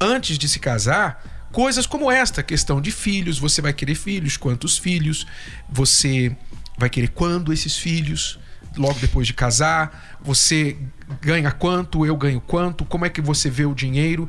antes 0.00 0.38
de 0.38 0.48
se 0.48 0.58
casar 0.58 1.39
coisas 1.52 1.86
como 1.86 2.10
esta, 2.10 2.42
questão 2.42 2.80
de 2.80 2.90
filhos, 2.90 3.38
você 3.38 3.60
vai 3.60 3.72
querer 3.72 3.94
filhos, 3.94 4.36
quantos 4.36 4.78
filhos, 4.78 5.26
você 5.68 6.36
vai 6.78 6.88
querer 6.88 7.08
quando 7.08 7.52
esses 7.52 7.76
filhos, 7.76 8.38
logo 8.76 8.98
depois 8.98 9.26
de 9.26 9.34
casar? 9.34 10.18
Você 10.22 10.76
ganha 11.20 11.50
quanto? 11.50 12.06
Eu 12.06 12.16
ganho 12.16 12.40
quanto? 12.40 12.84
Como 12.84 13.04
é 13.04 13.10
que 13.10 13.20
você 13.20 13.50
vê 13.50 13.66
o 13.66 13.74
dinheiro? 13.74 14.28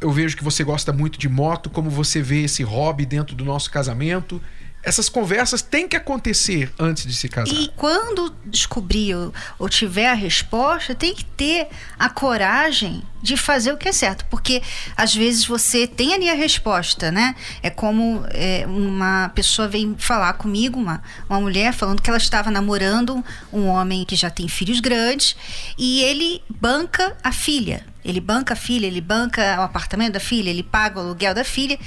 Eu 0.00 0.10
vejo 0.10 0.36
que 0.36 0.44
você 0.44 0.64
gosta 0.64 0.92
muito 0.92 1.18
de 1.18 1.28
moto, 1.28 1.68
como 1.68 1.90
você 1.90 2.22
vê 2.22 2.44
esse 2.44 2.62
hobby 2.62 3.04
dentro 3.04 3.36
do 3.36 3.44
nosso 3.44 3.70
casamento 3.70 4.40
essas 4.82 5.08
conversas 5.08 5.60
têm 5.60 5.86
que 5.86 5.96
acontecer 5.96 6.72
antes 6.78 7.04
de 7.06 7.14
se 7.14 7.28
casar. 7.28 7.54
E 7.54 7.68
quando 7.76 8.34
descobrir 8.46 9.14
ou, 9.58 9.68
tiver 9.68 10.08
a 10.08 10.14
resposta, 10.14 10.94
tem 10.94 11.14
que 11.14 11.24
ter 11.24 11.68
a 11.98 12.08
coragem 12.08 13.02
de 13.22 13.36
fazer 13.36 13.72
o 13.72 13.76
que 13.76 13.88
é 13.88 13.92
certo. 13.92 14.24
Porque 14.30 14.62
às 14.96 15.14
vezes 15.14 15.44
você 15.44 15.86
tem 15.86 16.14
ali 16.14 16.30
a 16.30 16.34
resposta, 16.34 17.12
né? 17.12 17.34
É 17.62 17.68
como 17.68 18.24
é, 18.30 18.64
uma 18.66 19.30
pessoa 19.34 19.68
vem 19.68 19.94
falar 19.98 20.32
comigo, 20.34 20.80
uma, 20.80 21.02
uma 21.28 21.40
mulher, 21.40 21.74
falando 21.74 22.00
que 22.00 22.08
ela 22.08 22.18
estava 22.18 22.50
namorando 22.50 23.22
um 23.52 23.66
homem 23.66 24.04
que 24.06 24.16
já 24.16 24.30
tem 24.30 24.48
filhos 24.48 24.80
grandes 24.80 25.36
e 25.76 26.02
ele 26.02 26.42
banca 26.48 27.16
a 27.22 27.32
filha. 27.32 27.89
Ele 28.04 28.20
banca 28.20 28.54
a 28.54 28.56
filha, 28.56 28.86
ele 28.86 29.00
banca 29.00 29.58
o 29.58 29.62
apartamento 29.62 30.14
da 30.14 30.20
filha, 30.20 30.48
ele 30.48 30.62
paga 30.62 30.98
o 30.98 31.02
aluguel 31.02 31.34
da 31.34 31.44
filha. 31.44 31.78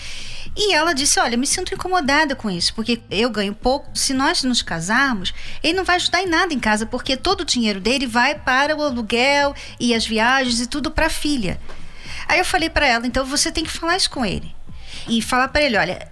E 0.55 0.73
ela 0.73 0.93
disse: 0.93 1.19
Olha, 1.19 1.35
me 1.35 1.47
sinto 1.47 1.73
incomodada 1.73 2.35
com 2.35 2.49
isso, 2.49 2.73
porque 2.73 3.01
eu 3.09 3.29
ganho 3.29 3.53
pouco. 3.53 3.89
Se 3.97 4.13
nós 4.13 4.43
nos 4.43 4.61
casarmos, 4.61 5.33
ele 5.63 5.73
não 5.73 5.83
vai 5.83 5.95
ajudar 5.95 6.21
em 6.21 6.27
nada 6.27 6.53
em 6.53 6.59
casa, 6.59 6.85
porque 6.85 7.17
todo 7.17 7.41
o 7.41 7.45
dinheiro 7.45 7.79
dele 7.79 8.05
vai 8.05 8.35
para 8.35 8.75
o 8.75 8.83
aluguel 8.83 9.55
e 9.79 9.93
as 9.93 10.05
viagens 10.05 10.59
e 10.59 10.67
tudo 10.67 10.91
para 10.91 11.07
a 11.07 11.09
filha. 11.09 11.59
Aí 12.27 12.37
eu 12.37 12.45
falei 12.45 12.69
para 12.69 12.85
ela: 12.85 13.07
Então 13.07 13.25
você 13.25 13.51
tem 13.51 13.63
que 13.63 13.71
falar 13.71 13.97
isso 13.97 14.09
com 14.09 14.25
ele. 14.25 14.55
E 15.07 15.21
falar 15.21 15.47
para 15.47 15.63
ele: 15.63 15.77
Olha, 15.77 16.11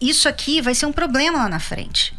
isso 0.00 0.28
aqui 0.28 0.60
vai 0.60 0.74
ser 0.74 0.86
um 0.86 0.92
problema 0.92 1.38
lá 1.38 1.48
na 1.48 1.60
frente. 1.60 2.16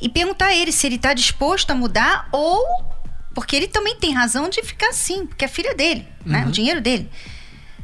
E 0.00 0.08
perguntar 0.08 0.46
a 0.46 0.54
ele 0.54 0.72
se 0.72 0.86
ele 0.86 0.96
está 0.96 1.14
disposto 1.14 1.70
a 1.70 1.74
mudar 1.74 2.28
ou. 2.30 2.94
Porque 3.36 3.54
ele 3.54 3.68
também 3.68 3.94
tem 3.96 4.14
razão 4.14 4.48
de 4.48 4.62
ficar 4.62 4.88
assim, 4.88 5.26
porque 5.26 5.44
é 5.44 5.46
a 5.46 5.50
filha 5.50 5.74
dele, 5.74 6.08
né? 6.24 6.40
O 6.40 6.44
uhum. 6.46 6.50
dinheiro 6.50 6.80
dele. 6.80 7.06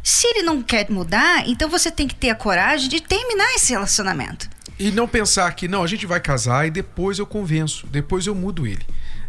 Se 0.03 0.27
ele 0.29 0.43
não 0.43 0.63
quer 0.63 0.91
mudar, 0.91 1.47
então 1.47 1.69
você 1.69 1.91
tem 1.91 2.09
que 2.09 2.15
ter 2.15 2.31
a 2.31 2.35
coragem 2.35 2.89
de 2.89 3.03
terminar 3.03 3.53
esse 3.55 3.71
relacionamento. 3.71 4.49
E 4.79 4.91
não 4.91 5.07
pensar 5.07 5.55
que, 5.55 5.69
não, 5.69 5.85
a 5.85 5.87
gente 5.87 6.07
vai 6.07 6.21
casar 6.21 6.67
e 6.67 6.71
depois 6.71 7.19
eu 7.19 7.27
convenço, 7.27 7.87
depois 7.87 8.27
eu 8.27 8.35
mudo 8.35 8.67
ele. 8.67 8.81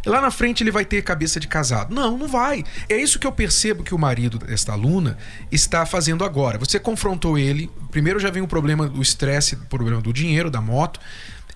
Lá 0.06 0.18
na 0.18 0.30
frente 0.30 0.62
ele 0.62 0.70
vai 0.70 0.86
ter 0.86 1.02
cabeça 1.02 1.38
de 1.38 1.46
casado. 1.46 1.94
Não, 1.94 2.16
não 2.16 2.26
vai. 2.26 2.64
É 2.88 2.96
isso 2.96 3.18
que 3.18 3.26
eu 3.26 3.32
percebo 3.32 3.82
que 3.82 3.94
o 3.94 3.98
marido 3.98 4.38
desta 4.38 4.72
aluna 4.72 5.18
está 5.52 5.84
fazendo 5.84 6.24
agora. 6.24 6.58
Você 6.58 6.80
confrontou 6.80 7.38
ele. 7.38 7.70
Primeiro 7.90 8.18
já 8.18 8.30
vem 8.30 8.42
o 8.42 8.48
problema 8.48 8.88
do 8.88 9.02
estresse, 9.02 9.56
o 9.56 9.66
problema 9.66 10.00
do 10.00 10.12
dinheiro, 10.12 10.50
da 10.50 10.60
moto. 10.62 10.98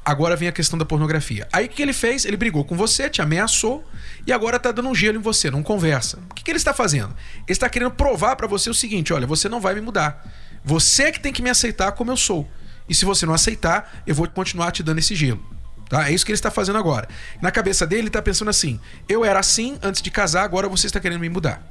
Agora 0.05 0.37
vem 0.37 0.49
a 0.49 0.53
questão 0.53 0.79
da 0.79 0.85
pornografia. 0.85 1.47
Aí 1.53 1.67
o 1.67 1.69
que 1.69 1.83
ele 1.83 1.93
fez? 1.93 2.25
Ele 2.25 2.37
brigou 2.37 2.65
com 2.65 2.77
você, 2.77 3.11
te 3.11 3.21
ameaçou 3.21 3.85
e 4.27 4.33
agora 4.33 4.59
tá 4.59 4.73
dando 4.73 4.89
um 4.89 4.95
gelo 4.95 5.19
em 5.19 5.23
você, 5.23 5.51
não 5.51 5.63
conversa. 5.63 6.19
O 6.31 6.35
que, 6.35 6.43
que 6.43 6.51
ele 6.51 6.57
está 6.57 6.73
fazendo? 6.73 7.15
Ele 7.37 7.45
está 7.49 7.69
querendo 7.69 7.91
provar 7.91 8.37
para 8.37 8.47
você 8.47 8.71
o 8.71 8.75
seguinte: 8.75 9.13
olha, 9.13 9.27
você 9.27 9.49
não 9.49 9.61
vai 9.61 9.75
me 9.75 9.81
mudar. 9.81 10.27
Você 10.65 11.05
é 11.05 11.13
que 11.13 11.21
tem 11.21 11.33
que 11.33 11.43
me 11.43 11.51
aceitar 11.51 11.93
como 11.93 12.11
eu 12.11 12.17
sou. 12.17 12.49
E 12.89 12.95
se 12.95 13.05
você 13.05 13.27
não 13.27 13.35
aceitar, 13.35 14.03
eu 14.07 14.15
vou 14.15 14.27
continuar 14.29 14.73
te 14.73 14.83
dando 14.83 14.99
esse 14.99 15.15
gelo. 15.15 15.45
Tá? 15.89 16.09
É 16.09 16.13
isso 16.13 16.25
que 16.25 16.33
ele 16.33 16.37
está 16.37 16.51
fazendo 16.51 16.79
agora. 16.79 17.09
Na 17.41 17.51
cabeça 17.51 17.87
dele, 17.87 18.03
ele 18.03 18.09
está 18.09 18.23
pensando 18.23 18.49
assim: 18.49 18.81
eu 19.09 19.25
era 19.25 19.39
assim 19.41 19.79
antes 19.83 20.03
de 20.03 20.11
casar, 20.11 20.43
agora 20.43 20.69
você 20.69 20.87
está 20.87 21.01
querendo 21.01 21.21
me 21.21 21.29
mudar. 21.29 21.67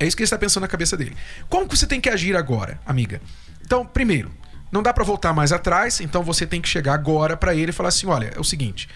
É 0.00 0.06
isso 0.06 0.16
que 0.16 0.22
ele 0.22 0.26
está 0.26 0.38
pensando 0.38 0.62
na 0.62 0.68
cabeça 0.68 0.96
dele. 0.96 1.16
Como 1.48 1.68
que 1.68 1.76
você 1.76 1.86
tem 1.86 2.00
que 2.00 2.08
agir 2.08 2.36
agora, 2.36 2.78
amiga? 2.86 3.20
Então, 3.64 3.84
primeiro, 3.84 4.30
não 4.70 4.82
dá 4.82 4.92
para 4.92 5.04
voltar 5.04 5.32
mais 5.32 5.52
atrás, 5.52 6.00
então 6.00 6.22
você 6.22 6.46
tem 6.46 6.60
que 6.60 6.68
chegar 6.68 6.94
agora 6.94 7.36
para 7.36 7.54
ele 7.54 7.70
e 7.70 7.72
falar 7.72 7.88
assim: 7.88 8.06
olha, 8.06 8.32
é 8.34 8.40
o 8.40 8.44
seguinte. 8.44 8.88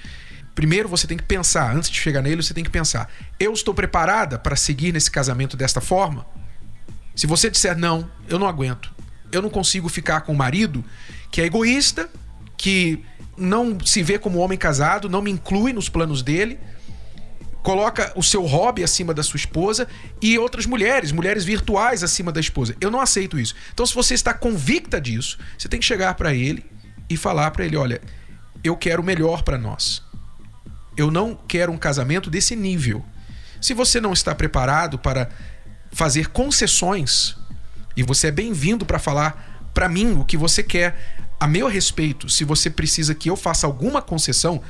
Primeiro 0.55 0.89
você 0.89 1.07
tem 1.07 1.17
que 1.17 1.25
pensar, 1.25 1.75
antes 1.75 1.89
de 1.89 1.99
chegar 1.99 2.21
nele, 2.21 2.43
você 2.43 2.53
tem 2.53 2.65
que 2.65 2.71
pensar: 2.71 3.09
eu 3.41 3.53
estou 3.53 3.73
preparada 3.73 4.39
para 4.39 4.55
seguir 4.57 4.93
nesse 4.93 5.11
casamento 5.11 5.57
desta 5.57 5.81
forma? 5.81 6.27
Se 7.15 7.27
você 7.27 7.51
disser 7.51 7.77
não, 7.77 8.11
eu 8.29 8.39
não 8.39 8.47
aguento. 8.47 8.93
Eu 9.31 9.41
não 9.41 9.51
consigo 9.51 9.89
ficar 9.89 10.23
com 10.23 10.33
um 10.33 10.37
marido 10.37 10.85
que 11.31 11.41
é 11.41 11.45
egoísta, 11.45 12.09
que 12.57 13.05
não 13.37 13.79
se 13.81 14.03
vê 14.03 14.19
como 14.19 14.39
homem 14.39 14.59
casado, 14.59 15.09
não 15.09 15.23
me 15.23 15.31
inclui 15.31 15.73
nos 15.73 15.89
planos 15.89 16.23
dele, 16.23 16.59
coloca 17.63 18.13
o 18.17 18.23
seu 18.23 18.45
hobby 18.45 18.83
acima 18.83 19.15
da 19.15 19.23
sua 19.23 19.37
esposa 19.37 19.87
e 20.21 20.39
outras 20.39 20.67
mulheres, 20.67 21.13
mulheres 21.13 21.45
virtuais 21.45 22.03
acima 22.03 22.33
da 22.33 22.41
esposa. 22.41 22.75
Eu 22.81 22.91
não 22.91 23.01
aceito 23.01 23.39
isso. 23.39 23.55
Então, 23.73 23.87
se 23.87 23.95
você 23.95 24.15
está 24.15 24.35
convicta 24.35 25.01
disso, 25.01 25.39
você 25.57 25.69
tem 25.69 25.79
que 25.79 25.87
chegar 25.87 26.15
para 26.15 26.35
ele 26.35 26.65
e 27.09 27.17
falar 27.17 27.51
para 27.53 27.65
ele: 27.65 27.77
olha, 27.77 28.01
eu 28.65 28.77
quero 28.77 29.03
o 29.03 29.05
melhor 29.05 29.43
para 29.43 29.57
nós. 29.57 30.03
Eu 30.97 31.11
não 31.11 31.35
quero 31.35 31.73
um 31.73 31.79
casamento 31.79 32.29
desse 32.29 32.55
nível. 32.55 33.05
Se 33.61 33.73
você 33.73 34.01
não 34.01 34.13
está 34.13 34.35
preparado 34.35 34.99
para 34.99 35.29
fazer 35.93 36.29
concessões, 36.29 37.37
e 37.97 38.03
você 38.03 38.27
é 38.27 38.31
bem-vindo 38.31 38.85
para 38.85 38.99
falar 38.99 39.71
para 39.73 39.89
mim 39.89 40.13
o 40.13 40.25
que 40.25 40.37
você 40.37 40.63
quer 40.63 41.17
a 41.39 41.47
meu 41.47 41.67
respeito, 41.67 42.29
se 42.29 42.45
você 42.45 42.71
precisa 42.71 43.15
que 43.15 43.31
eu 43.31 43.37
faça 43.37 43.67
alguma 43.67 44.01
concessão, 44.01 44.63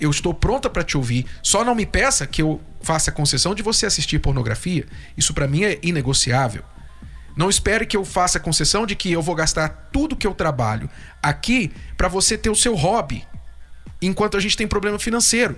Eu 0.00 0.10
estou 0.10 0.32
pronta 0.32 0.70
para 0.70 0.82
te 0.82 0.96
ouvir. 0.96 1.26
Só 1.42 1.64
não 1.64 1.74
me 1.74 1.84
peça 1.84 2.26
que 2.26 2.42
eu 2.42 2.60
faça 2.80 3.12
concessão 3.12 3.54
de 3.54 3.62
você 3.62 3.86
assistir 3.86 4.18
pornografia. 4.18 4.86
Isso 5.16 5.34
para 5.34 5.46
mim 5.46 5.64
é 5.64 5.78
inegociável. 5.82 6.64
Não 7.36 7.48
espere 7.48 7.86
que 7.86 7.96
eu 7.96 8.04
faça 8.04 8.40
concessão 8.40 8.84
de 8.84 8.96
que 8.96 9.12
eu 9.12 9.22
vou 9.22 9.34
gastar 9.34 9.68
tudo 9.92 10.16
que 10.16 10.26
eu 10.26 10.34
trabalho 10.34 10.90
aqui 11.22 11.72
para 11.96 12.08
você 12.08 12.36
ter 12.36 12.50
o 12.50 12.56
seu 12.56 12.74
hobby, 12.74 13.26
enquanto 14.02 14.36
a 14.36 14.40
gente 14.40 14.56
tem 14.56 14.66
problema 14.66 14.98
financeiro. 14.98 15.56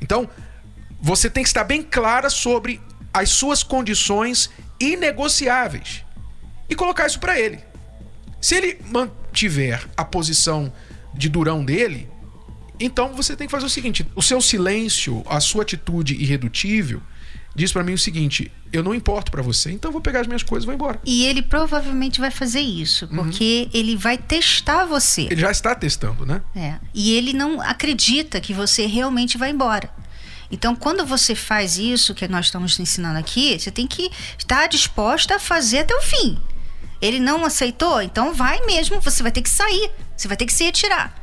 Então, 0.00 0.28
você 1.00 1.30
tem 1.30 1.42
que 1.42 1.48
estar 1.48 1.64
bem 1.64 1.82
clara 1.82 2.28
sobre 2.28 2.80
as 3.12 3.30
suas 3.30 3.62
condições 3.62 4.50
inegociáveis 4.80 6.04
e 6.68 6.74
colocar 6.74 7.06
isso 7.06 7.20
para 7.20 7.38
ele. 7.38 7.60
Se 8.40 8.54
ele 8.56 8.78
mantiver 8.90 9.86
a 9.96 10.04
posição 10.04 10.72
de 11.14 11.28
durão 11.28 11.64
dele, 11.64 12.08
então 12.78 13.12
você 13.14 13.34
tem 13.36 13.46
que 13.46 13.50
fazer 13.50 13.66
o 13.66 13.70
seguinte: 13.70 14.06
o 14.14 14.22
seu 14.22 14.40
silêncio, 14.40 15.22
a 15.28 15.40
sua 15.40 15.62
atitude 15.62 16.14
irredutível, 16.14 17.00
diz 17.54 17.72
para 17.72 17.82
mim 17.84 17.94
o 17.94 17.98
seguinte: 17.98 18.50
eu 18.72 18.82
não 18.82 18.94
importo 18.94 19.30
para 19.30 19.42
você, 19.42 19.70
então 19.70 19.88
eu 19.88 19.92
vou 19.92 20.00
pegar 20.02 20.20
as 20.20 20.26
minhas 20.26 20.42
coisas 20.42 20.64
e 20.64 20.66
vou 20.66 20.74
embora. 20.74 21.00
E 21.04 21.24
ele 21.24 21.42
provavelmente 21.42 22.20
vai 22.20 22.30
fazer 22.30 22.60
isso, 22.60 23.06
Uhum. 23.06 23.16
porque 23.16 23.68
ele 23.72 23.96
vai 23.96 24.18
testar 24.18 24.84
você. 24.84 25.22
Ele 25.22 25.40
já 25.40 25.50
está 25.50 25.74
testando, 25.74 26.26
né? 26.26 26.42
É. 26.54 26.74
E 26.94 27.12
ele 27.12 27.32
não 27.32 27.60
acredita 27.60 28.40
que 28.40 28.52
você 28.52 28.86
realmente 28.86 29.38
vai 29.38 29.50
embora. 29.50 29.90
Então, 30.50 30.76
quando 30.76 31.04
você 31.04 31.34
faz 31.34 31.76
isso 31.76 32.14
que 32.14 32.28
nós 32.28 32.46
estamos 32.46 32.78
ensinando 32.78 33.18
aqui, 33.18 33.58
você 33.58 33.70
tem 33.70 33.84
que 33.86 34.10
estar 34.38 34.68
disposta 34.68 35.36
a 35.36 35.38
fazer 35.40 35.78
até 35.78 35.94
o 35.96 36.00
fim. 36.02 36.38
Ele 37.02 37.18
não 37.18 37.44
aceitou, 37.44 38.00
então 38.00 38.32
vai 38.32 38.64
mesmo, 38.64 39.00
você 39.00 39.22
vai 39.22 39.32
ter 39.32 39.42
que 39.42 39.50
sair, 39.50 39.90
você 40.16 40.28
vai 40.28 40.36
ter 40.36 40.46
que 40.46 40.52
se 40.52 40.62
retirar. 40.64 41.15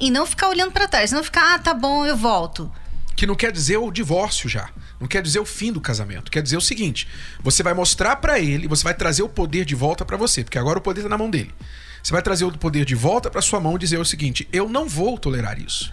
E 0.00 0.10
não 0.10 0.24
ficar 0.24 0.48
olhando 0.48 0.72
para 0.72 0.88
trás, 0.88 1.12
não 1.12 1.22
ficar, 1.22 1.54
ah, 1.54 1.58
tá 1.58 1.74
bom, 1.74 2.06
eu 2.06 2.16
volto. 2.16 2.72
Que 3.14 3.26
não 3.26 3.34
quer 3.34 3.52
dizer 3.52 3.76
o 3.76 3.90
divórcio 3.90 4.48
já. 4.48 4.70
Não 4.98 5.06
quer 5.06 5.22
dizer 5.22 5.38
o 5.38 5.44
fim 5.44 5.70
do 5.70 5.80
casamento. 5.80 6.30
Quer 6.30 6.42
dizer 6.42 6.56
o 6.56 6.60
seguinte: 6.60 7.06
você 7.42 7.62
vai 7.62 7.74
mostrar 7.74 8.16
para 8.16 8.40
ele, 8.40 8.66
você 8.66 8.82
vai 8.82 8.94
trazer 8.94 9.22
o 9.22 9.28
poder 9.28 9.66
de 9.66 9.74
volta 9.74 10.04
para 10.04 10.16
você, 10.16 10.42
porque 10.42 10.58
agora 10.58 10.78
o 10.78 10.82
poder 10.82 11.02
tá 11.02 11.08
na 11.08 11.18
mão 11.18 11.28
dele. 11.28 11.54
Você 12.02 12.12
vai 12.12 12.22
trazer 12.22 12.46
o 12.46 12.52
poder 12.56 12.86
de 12.86 12.94
volta 12.94 13.30
para 13.30 13.42
sua 13.42 13.60
mão 13.60 13.76
e 13.76 13.78
dizer 13.78 13.98
o 13.98 14.04
seguinte: 14.04 14.48
eu 14.50 14.68
não 14.68 14.88
vou 14.88 15.18
tolerar 15.18 15.60
isso. 15.60 15.92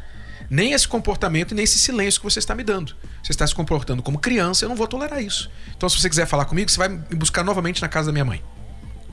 Nem 0.50 0.72
esse 0.72 0.88
comportamento 0.88 1.54
nem 1.54 1.66
esse 1.66 1.78
silêncio 1.78 2.22
que 2.22 2.24
você 2.24 2.40
está 2.40 2.56
me 2.56 2.64
dando. 2.64 2.96
Você 3.22 3.34
está 3.34 3.46
se 3.46 3.54
comportando 3.54 4.02
como 4.02 4.18
criança, 4.18 4.64
eu 4.64 4.70
não 4.70 4.76
vou 4.78 4.88
tolerar 4.88 5.22
isso. 5.22 5.52
Então, 5.76 5.90
se 5.90 6.00
você 6.00 6.10
quiser 6.10 6.26
falar 6.26 6.46
comigo, 6.46 6.72
você 6.72 6.78
vai 6.78 6.88
me 6.88 7.16
buscar 7.16 7.44
novamente 7.44 7.82
na 7.82 7.90
casa 7.90 8.08
da 8.08 8.14
minha 8.14 8.24
mãe. 8.24 8.42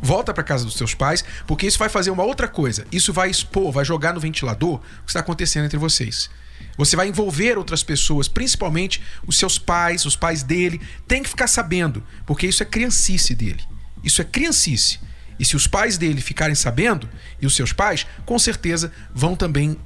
Volta 0.00 0.34
para 0.34 0.42
casa 0.42 0.64
dos 0.64 0.74
seus 0.74 0.94
pais, 0.94 1.24
porque 1.46 1.66
isso 1.66 1.78
vai 1.78 1.88
fazer 1.88 2.10
uma 2.10 2.24
outra 2.24 2.46
coisa. 2.46 2.86
Isso 2.92 3.12
vai 3.12 3.30
expor, 3.30 3.72
vai 3.72 3.84
jogar 3.84 4.12
no 4.12 4.20
ventilador 4.20 4.74
o 4.74 5.04
que 5.04 5.10
está 5.10 5.20
acontecendo 5.20 5.64
entre 5.64 5.78
vocês. 5.78 6.28
Você 6.76 6.96
vai 6.96 7.08
envolver 7.08 7.56
outras 7.56 7.82
pessoas, 7.82 8.28
principalmente 8.28 9.02
os 9.26 9.38
seus 9.38 9.58
pais, 9.58 10.04
os 10.04 10.16
pais 10.16 10.42
dele. 10.42 10.80
Tem 11.06 11.22
que 11.22 11.28
ficar 11.28 11.46
sabendo, 11.46 12.02
porque 12.26 12.46
isso 12.46 12.62
é 12.62 12.66
criancice 12.66 13.34
dele. 13.34 13.62
Isso 14.02 14.20
é 14.20 14.24
criancice. 14.24 14.98
E 15.38 15.44
se 15.44 15.56
os 15.56 15.66
pais 15.66 15.98
dele 15.98 16.20
ficarem 16.20 16.54
sabendo, 16.54 17.08
e 17.40 17.46
os 17.46 17.56
seus 17.56 17.72
pais, 17.72 18.06
com 18.24 18.38
certeza 18.38 18.92
vão 19.12 19.34
também 19.34 19.78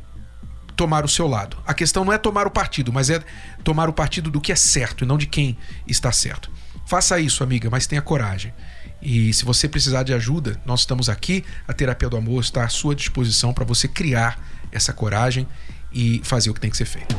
tomar 0.76 1.04
o 1.04 1.08
seu 1.08 1.26
lado. 1.26 1.56
A 1.66 1.74
questão 1.74 2.04
não 2.04 2.12
é 2.12 2.18
tomar 2.18 2.46
o 2.46 2.50
partido, 2.50 2.92
mas 2.92 3.10
é 3.10 3.20
tomar 3.64 3.88
o 3.88 3.92
partido 3.92 4.30
do 4.30 4.40
que 4.40 4.52
é 4.52 4.56
certo 4.56 5.04
e 5.04 5.06
não 5.06 5.18
de 5.18 5.26
quem 5.26 5.58
está 5.86 6.12
certo. 6.12 6.50
Faça 6.86 7.18
isso, 7.18 7.42
amiga, 7.42 7.68
mas 7.68 7.86
tenha 7.86 8.00
coragem. 8.00 8.52
E 9.00 9.32
se 9.32 9.44
você 9.44 9.68
precisar 9.68 10.02
de 10.02 10.12
ajuda, 10.12 10.60
nós 10.66 10.80
estamos 10.80 11.08
aqui. 11.08 11.44
A 11.66 11.72
Terapia 11.72 12.08
do 12.08 12.16
Amor 12.16 12.42
está 12.42 12.64
à 12.64 12.68
sua 12.68 12.94
disposição 12.94 13.52
para 13.52 13.64
você 13.64 13.86
criar 13.86 14.38
essa 14.72 14.92
coragem 14.92 15.46
e 15.92 16.20
fazer 16.24 16.50
o 16.50 16.54
que 16.54 16.60
tem 16.60 16.70
que 16.70 16.76
ser 16.76 16.84
feito. 16.84 17.16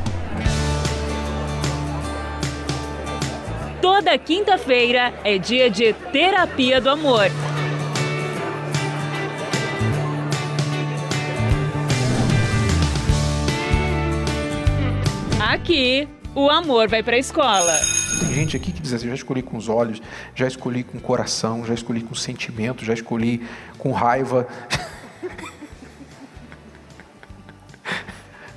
Toda 3.82 4.18
quinta-feira 4.18 5.14
é 5.24 5.38
dia 5.38 5.70
de 5.70 5.94
Terapia 6.12 6.82
do 6.82 6.90
Amor. 6.90 7.26
Aqui, 15.40 16.08
o 16.36 16.50
amor 16.50 16.88
vai 16.88 17.02
pra 17.02 17.18
escola. 17.18 17.99
Tem 18.20 18.34
gente 18.34 18.58
aqui 18.58 18.72
que 18.72 18.82
diz 18.82 18.94
assim: 18.94 19.08
já 19.08 19.16
escolhi 19.16 19.42
com 19.42 19.58
os 19.58 19.70
olhos, 19.70 20.02
já 20.36 20.46
escolhi 20.48 20.84
com 20.84 20.98
o 20.98 21.02
coração, 21.02 21.66
já 21.66 21.74
escolhi 21.74 22.02
com 22.02 22.14
sentimento, 22.14 22.84
já 22.84 22.94
escolhi 22.94 23.48
com 23.78 23.92
raiva. 23.92 24.48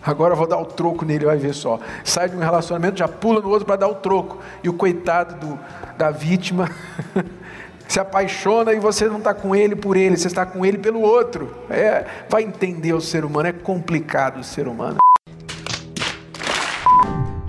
Agora 0.04 0.32
eu 0.32 0.36
vou 0.36 0.48
dar 0.48 0.58
o 0.58 0.64
troco 0.64 1.04
nele, 1.04 1.26
vai 1.26 1.36
ver 1.36 1.54
só. 1.54 1.78
Sai 2.02 2.28
de 2.28 2.34
um 2.36 2.40
relacionamento, 2.40 2.98
já 2.98 3.06
pula 3.06 3.40
no 3.40 3.48
outro 3.48 3.64
para 3.64 3.76
dar 3.76 3.86
o 3.86 3.94
troco. 3.94 4.38
E 4.62 4.68
o 4.68 4.72
coitado 4.72 5.46
do, 5.46 5.56
da 5.96 6.10
vítima 6.10 6.68
se 7.86 8.00
apaixona 8.00 8.72
e 8.72 8.80
você 8.80 9.06
não 9.06 9.18
está 9.18 9.32
com 9.32 9.54
ele 9.54 9.76
por 9.76 9.96
ele, 9.96 10.16
você 10.16 10.26
está 10.26 10.44
com 10.44 10.66
ele 10.66 10.78
pelo 10.78 11.00
outro. 11.00 11.56
É, 11.70 12.04
vai 12.28 12.42
entender 12.42 12.92
o 12.94 13.00
ser 13.00 13.24
humano, 13.24 13.48
é 13.48 13.52
complicado 13.52 14.40
o 14.40 14.44
ser 14.44 14.66
humano. 14.66 15.01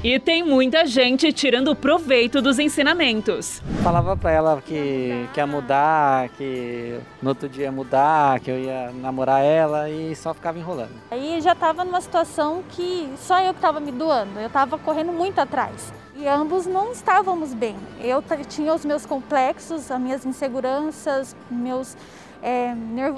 E 0.04 0.20
tem 0.20 0.44
muita 0.44 0.86
gente 0.86 1.32
tirando 1.32 1.74
proveito 1.74 2.42
dos 2.42 2.60
ensinamentos. 2.60 3.62
Falava 3.82 4.18
pra 4.18 4.32
ela 4.32 4.62
que, 4.62 5.30
que 5.34 5.40
ia 5.40 5.48
mudar, 5.48 6.28
que 6.38 7.00
no 7.22 7.30
outro 7.30 7.48
dia 7.48 7.64
ia 7.64 7.72
mudar, 7.72 8.42
que 8.42 8.52
eu 8.52 8.60
ia 8.60 8.92
namorar 8.92 9.42
ela 9.42 9.90
e 9.90 10.14
só 10.14 10.34
ficava 10.34 10.60
enrolando. 10.60 10.92
Aí 11.10 11.40
já 11.40 11.54
estava 11.54 11.86
numa 11.86 12.02
situação 12.02 12.66
que 12.72 13.10
só 13.18 13.40
eu 13.40 13.54
que 13.54 13.60
estava 13.60 13.80
me 13.80 13.94
doando, 13.94 14.42
eu 14.42 14.48
estava 14.48 14.78
correndo 14.78 15.14
muito 15.14 15.40
atrás. 15.40 15.94
E 16.18 16.28
ambos 16.28 16.66
não 16.66 16.92
estávamos 16.92 17.54
bem. 17.54 17.78
Eu 18.02 18.22
tinha 18.50 18.74
os 18.74 18.84
meus 18.84 19.06
complexos, 19.06 19.90
as 19.90 20.02
minhas 20.02 20.26
inseguranças, 20.26 21.34
meus 21.50 21.96
é, 22.42 22.76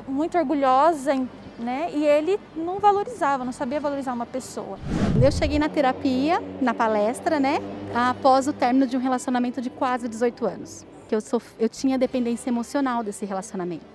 muito 0.07 0.37
orgulhosa, 0.37 1.15
né? 1.59 1.89
E 1.93 2.05
ele 2.05 2.39
não 2.55 2.79
valorizava, 2.79 3.45
não 3.45 3.51
sabia 3.51 3.79
valorizar 3.79 4.13
uma 4.13 4.25
pessoa. 4.25 4.77
Eu 5.21 5.31
cheguei 5.31 5.59
na 5.59 5.69
terapia, 5.69 6.41
na 6.61 6.73
palestra, 6.73 7.39
né? 7.39 7.59
Após 7.93 8.47
o 8.47 8.53
término 8.53 8.87
de 8.87 8.97
um 8.97 8.99
relacionamento 8.99 9.61
de 9.61 9.69
quase 9.69 10.07
18 10.07 10.45
anos. 10.45 10.85
Que 11.07 11.15
eu, 11.15 11.21
sof... 11.21 11.45
eu 11.59 11.69
tinha 11.69 11.97
dependência 11.97 12.49
emocional 12.49 13.03
desse 13.03 13.25
relacionamento. 13.25 13.85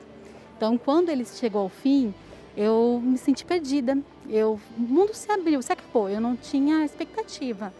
Então, 0.56 0.78
quando 0.78 1.08
ele 1.08 1.24
chegou 1.24 1.62
ao 1.62 1.68
fim, 1.68 2.14
eu 2.56 3.00
me 3.02 3.18
senti 3.18 3.44
perdida. 3.44 3.98
Eu... 4.28 4.58
O 4.76 4.80
mundo 4.80 5.14
se 5.14 5.30
abriu, 5.30 5.60
se 5.62 5.72
acabou. 5.72 6.08
Eu 6.08 6.20
não 6.20 6.36
tinha 6.36 6.84
expectativa. 6.84 7.72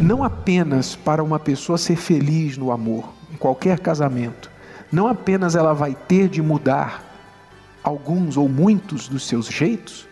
não 0.00 0.22
apenas 0.22 0.96
para 0.96 1.22
uma 1.22 1.38
pessoa 1.38 1.78
ser 1.78 1.96
feliz 1.96 2.56
no 2.56 2.70
amor, 2.70 3.12
em 3.32 3.36
qualquer 3.36 3.78
casamento, 3.78 4.50
não 4.90 5.06
apenas 5.06 5.54
ela 5.54 5.72
vai 5.72 5.94
ter 5.94 6.28
de 6.28 6.40
mudar 6.40 7.07
alguns 7.88 8.36
ou 8.36 8.48
muitos 8.48 9.08
dos 9.08 9.26
seus 9.26 9.46
jeitos, 9.46 10.06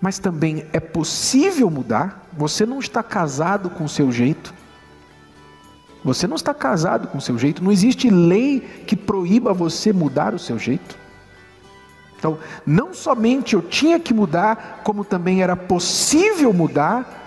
mas 0.00 0.18
também 0.18 0.66
é 0.72 0.80
possível 0.80 1.70
mudar. 1.70 2.26
Você 2.32 2.66
não 2.66 2.80
está 2.80 3.02
casado 3.02 3.70
com 3.70 3.84
o 3.84 3.88
seu 3.88 4.10
jeito. 4.10 4.52
Você 6.04 6.26
não 6.26 6.34
está 6.34 6.52
casado 6.52 7.06
com 7.06 7.18
o 7.18 7.20
seu 7.20 7.38
jeito. 7.38 7.62
Não 7.62 7.70
existe 7.70 8.10
lei 8.10 8.60
que 8.86 8.96
proíba 8.96 9.52
você 9.52 9.92
mudar 9.92 10.34
o 10.34 10.38
seu 10.38 10.58
jeito. 10.58 10.98
Então, 12.18 12.38
não 12.66 12.92
somente 12.94 13.54
eu 13.54 13.62
tinha 13.62 14.00
que 14.00 14.14
mudar, 14.14 14.80
como 14.84 15.04
também 15.04 15.42
era 15.42 15.54
possível 15.54 16.52
mudar 16.52 17.20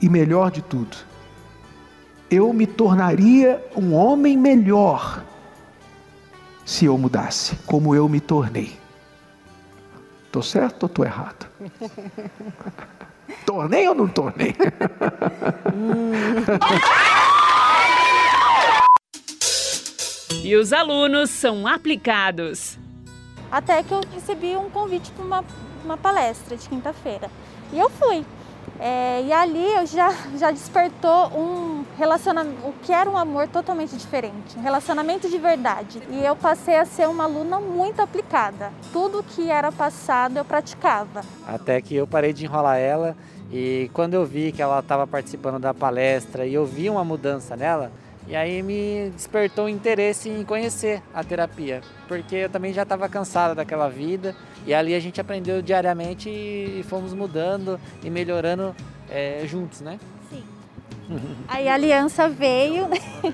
e 0.00 0.08
melhor 0.08 0.50
de 0.50 0.62
tudo, 0.62 0.96
eu 2.30 2.52
me 2.52 2.66
tornaria 2.66 3.64
um 3.74 3.94
homem 3.94 4.36
melhor 4.36 5.22
se 6.66 6.84
eu 6.84 6.98
mudasse, 6.98 7.56
como 7.64 7.94
eu 7.94 8.06
me 8.08 8.20
tornei. 8.20 8.76
Tô 10.30 10.42
certo 10.42 10.82
ou 10.82 10.88
tô 10.88 11.04
errado? 11.04 11.46
Tornei 13.46 13.88
ou 13.88 13.94
não 13.94 14.08
tornei? 14.08 14.54
E 20.42 20.54
os 20.54 20.72
alunos 20.72 21.30
são 21.30 21.66
aplicados. 21.66 22.78
Até 23.50 23.82
que 23.82 23.92
eu 23.92 24.00
recebi 24.14 24.56
um 24.56 24.70
convite 24.70 25.10
para 25.10 25.24
uma, 25.24 25.44
uma 25.84 25.96
palestra 25.96 26.56
de 26.56 26.68
quinta-feira. 26.68 27.28
E 27.72 27.78
eu 27.80 27.90
fui. 27.90 28.24
É, 28.78 29.22
e 29.22 29.32
ali 29.32 29.72
eu 29.72 29.86
já, 29.86 30.14
já 30.36 30.50
despertou 30.50 31.28
um 31.28 31.84
relacionamento, 31.96 32.66
o 32.66 32.72
que 32.82 32.92
era 32.92 33.08
um 33.08 33.16
amor 33.16 33.48
totalmente 33.48 33.96
diferente, 33.96 34.56
um 34.58 34.62
relacionamento 34.62 35.28
de 35.28 35.38
verdade. 35.38 36.02
E 36.10 36.24
eu 36.24 36.36
passei 36.36 36.76
a 36.76 36.84
ser 36.84 37.08
uma 37.08 37.24
aluna 37.24 37.58
muito 37.58 38.00
aplicada. 38.00 38.70
Tudo 38.92 39.22
que 39.22 39.50
era 39.50 39.72
passado 39.72 40.36
eu 40.36 40.44
praticava. 40.44 41.22
Até 41.46 41.80
que 41.80 41.96
eu 41.96 42.06
parei 42.06 42.32
de 42.32 42.44
enrolar 42.44 42.78
ela 42.78 43.16
e 43.50 43.90
quando 43.94 44.14
eu 44.14 44.26
vi 44.26 44.52
que 44.52 44.60
ela 44.60 44.80
estava 44.80 45.06
participando 45.06 45.58
da 45.58 45.72
palestra 45.72 46.44
e 46.44 46.54
eu 46.54 46.66
vi 46.66 46.90
uma 46.90 47.04
mudança 47.04 47.56
nela, 47.56 47.92
e 48.26 48.34
aí 48.34 48.62
me 48.62 49.10
despertou 49.10 49.66
o 49.66 49.68
interesse 49.68 50.28
em 50.28 50.44
conhecer 50.44 51.00
a 51.14 51.22
terapia, 51.22 51.80
porque 52.08 52.34
eu 52.36 52.50
também 52.50 52.72
já 52.72 52.82
estava 52.82 53.08
cansada 53.08 53.54
daquela 53.54 53.88
vida 53.88 54.34
E 54.66 54.74
ali 54.74 54.94
a 54.94 55.00
gente 55.00 55.20
aprendeu 55.20 55.62
diariamente 55.62 56.28
e 56.28 56.84
fomos 56.88 57.14
mudando 57.14 57.78
e 58.02 58.10
melhorando 58.10 58.74
é, 59.08 59.44
juntos, 59.46 59.80
né? 59.80 60.00
Sim. 60.28 60.42
Aí 61.46 61.68
a 61.68 61.74
aliança 61.74 62.28
veio, 62.28 62.88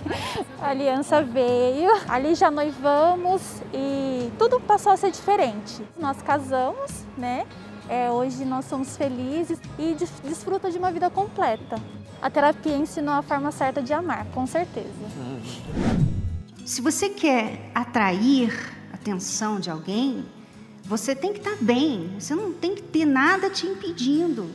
a 0.60 0.68
aliança 0.68 1.22
veio, 1.22 1.90
ali 2.06 2.34
já 2.34 2.50
noivamos 2.50 3.62
e 3.72 4.30
tudo 4.38 4.60
passou 4.60 4.92
a 4.92 4.96
ser 4.96 5.10
diferente. 5.10 5.82
Nós 5.98 6.20
casamos, 6.20 7.06
né? 7.16 7.46
É, 7.88 8.10
hoje 8.10 8.44
nós 8.44 8.66
somos 8.66 8.96
felizes 8.96 9.58
e 9.78 9.94
desfruta 9.94 10.70
de 10.70 10.78
uma 10.78 10.92
vida 10.92 11.08
completa. 11.08 11.76
A 12.22 12.30
terapia 12.30 12.76
ensinou 12.76 13.12
a 13.14 13.22
forma 13.22 13.50
certa 13.50 13.82
de 13.82 13.92
amar, 13.92 14.24
com 14.26 14.46
certeza. 14.46 14.88
Se 16.64 16.80
você 16.80 17.08
quer 17.08 17.72
atrair 17.74 18.72
a 18.92 18.94
atenção 18.94 19.58
de 19.58 19.68
alguém, 19.68 20.24
você 20.84 21.16
tem 21.16 21.32
que 21.32 21.40
estar 21.40 21.56
bem. 21.60 22.14
Você 22.20 22.32
não 22.36 22.52
tem 22.52 22.76
que 22.76 22.82
ter 22.82 23.04
nada 23.04 23.50
te 23.50 23.66
impedindo 23.66 24.48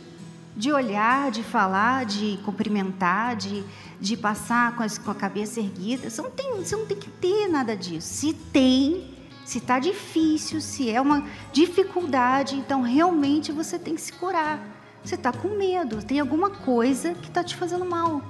de 0.55 0.71
olhar, 0.71 1.29
de 1.29 1.43
falar, 1.43 2.05
de 2.05 2.39
cumprimentar, 2.45 3.35
de, 3.35 3.65
de 3.99 4.15
passar 4.15 4.73
com, 4.77 4.87
com 5.03 5.11
a 5.11 5.15
cabeça 5.15 5.59
erguida. 5.59 6.09
Você 6.09 6.21
não, 6.21 6.31
tem, 6.31 6.55
você 6.55 6.73
não 6.73 6.85
tem 6.85 6.97
que 6.97 7.09
ter 7.09 7.49
nada 7.49 7.75
disso. 7.75 8.07
Se 8.07 8.31
tem, 8.31 9.13
se 9.43 9.57
está 9.57 9.77
difícil, 9.77 10.61
se 10.61 10.89
é 10.89 11.01
uma 11.01 11.27
dificuldade, 11.51 12.55
então 12.55 12.81
realmente 12.81 13.51
você 13.51 13.77
tem 13.77 13.93
que 13.93 14.01
se 14.01 14.13
curar. 14.13 14.76
Você 15.07 15.15
está 15.15 15.31
com 15.31 15.47
medo, 15.55 16.03
tem 16.03 16.19
alguma 16.19 16.49
coisa 16.49 17.13
que 17.13 17.29
está 17.29 17.41
te 17.41 17.55
fazendo 17.55 17.85
mal. 17.85 18.21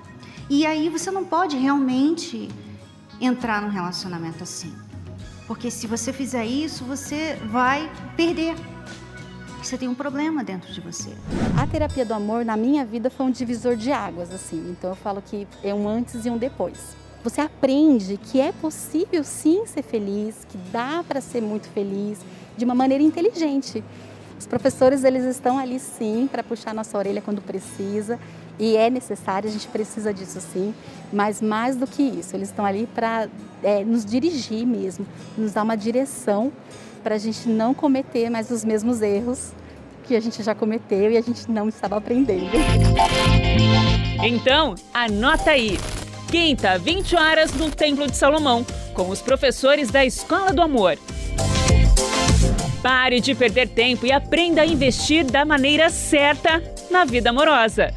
E 0.48 0.64
aí 0.64 0.90
você 0.90 1.10
não 1.10 1.26
pode 1.26 1.58
realmente 1.58 2.50
entrar 3.20 3.64
num 3.64 3.70
relacionamento 3.70 4.44
assim. 4.44 4.72
Porque 5.48 5.72
se 5.72 5.88
você 5.88 6.14
fizer 6.14 6.46
isso, 6.46 6.84
você 6.84 7.36
vai 7.48 7.92
perder. 8.16 8.54
Você 9.60 9.76
tem 9.76 9.88
um 9.88 9.96
problema 9.96 10.44
dentro 10.44 10.72
de 10.72 10.80
você. 10.80 11.10
A 11.60 11.66
terapia 11.66 12.06
do 12.06 12.14
amor 12.14 12.46
na 12.46 12.56
minha 12.56 12.86
vida 12.86 13.10
foi 13.10 13.26
um 13.26 13.32
divisor 13.32 13.76
de 13.76 13.92
águas, 13.92 14.32
assim. 14.32 14.70
Então 14.70 14.92
eu 14.92 14.96
falo 14.96 15.20
que 15.20 15.48
é 15.64 15.74
um 15.74 15.90
antes 15.90 16.28
e 16.28 16.30
um 16.30 16.38
depois. 16.38 16.96
Você 17.24 17.42
aprende 17.42 18.18
que 18.18 18.40
é 18.40 18.52
possível 18.52 19.24
sim 19.24 19.66
ser 19.66 19.82
feliz, 19.82 20.46
que 20.48 20.60
dá 20.72 21.04
para 21.08 21.22
ser 21.22 21.42
muito 21.42 21.68
feliz 21.70 22.20
de 22.56 22.64
uma 22.64 22.76
maneira 22.76 23.04
inteligente. 23.04 23.84
Os 24.40 24.46
professores 24.46 25.04
eles 25.04 25.24
estão 25.24 25.58
ali 25.58 25.80
sim 25.80 26.28
para 26.32 26.44
puxar 26.44 26.74
nossa 26.74 26.98
orelha 26.98 27.22
quando 27.22 27.42
precisa 27.42 28.20
e 28.60 28.76
é 28.76 28.90
necessário, 28.90 29.50
a 29.50 29.52
gente 29.52 29.68
precisa 29.68 30.14
disso 30.14 30.40
sim, 30.42 30.74
mas 31.14 31.42
mais 31.42 31.76
do 31.76 31.86
que 31.86 32.02
isso, 32.02 32.36
eles 32.36 32.50
estão 32.50 32.66
ali 32.66 32.88
para 32.88 33.28
é, 33.64 33.84
nos 33.84 34.04
dirigir 34.04 34.66
mesmo, 34.66 35.06
nos 35.38 35.54
dar 35.54 35.64
uma 35.64 35.76
direção 35.76 36.52
para 37.04 37.16
a 37.16 37.18
gente 37.18 37.48
não 37.48 37.74
cometer 37.74 38.30
mais 38.30 38.50
os 38.50 38.66
mesmos 38.66 39.02
erros 39.02 39.52
que 40.06 40.16
a 40.16 40.20
gente 40.20 40.42
já 40.42 40.56
cometeu 40.56 41.12
e 41.12 41.18
a 41.18 41.22
gente 41.22 41.50
não 41.52 41.70
estava 41.70 41.98
aprendendo. 41.98 42.50
Então, 44.24 44.74
anota 44.94 45.52
aí. 45.52 45.78
Quinta, 46.30 46.78
20 46.78 47.16
horas 47.16 47.54
no 47.54 47.70
Templo 47.70 48.08
de 48.08 48.18
Salomão, 48.18 48.66
com 48.94 49.10
os 49.10 49.22
professores 49.22 49.90
da 49.92 50.04
Escola 50.04 50.52
do 50.52 50.62
Amor. 50.62 50.98
Pare 52.82 53.20
de 53.20 53.34
perder 53.34 53.70
tempo 53.70 54.06
e 54.06 54.12
aprenda 54.12 54.62
a 54.62 54.66
investir 54.66 55.26
da 55.26 55.44
maneira 55.44 55.90
certa 55.90 56.62
na 56.92 57.06
vida 57.06 57.30
amorosa. 57.30 57.94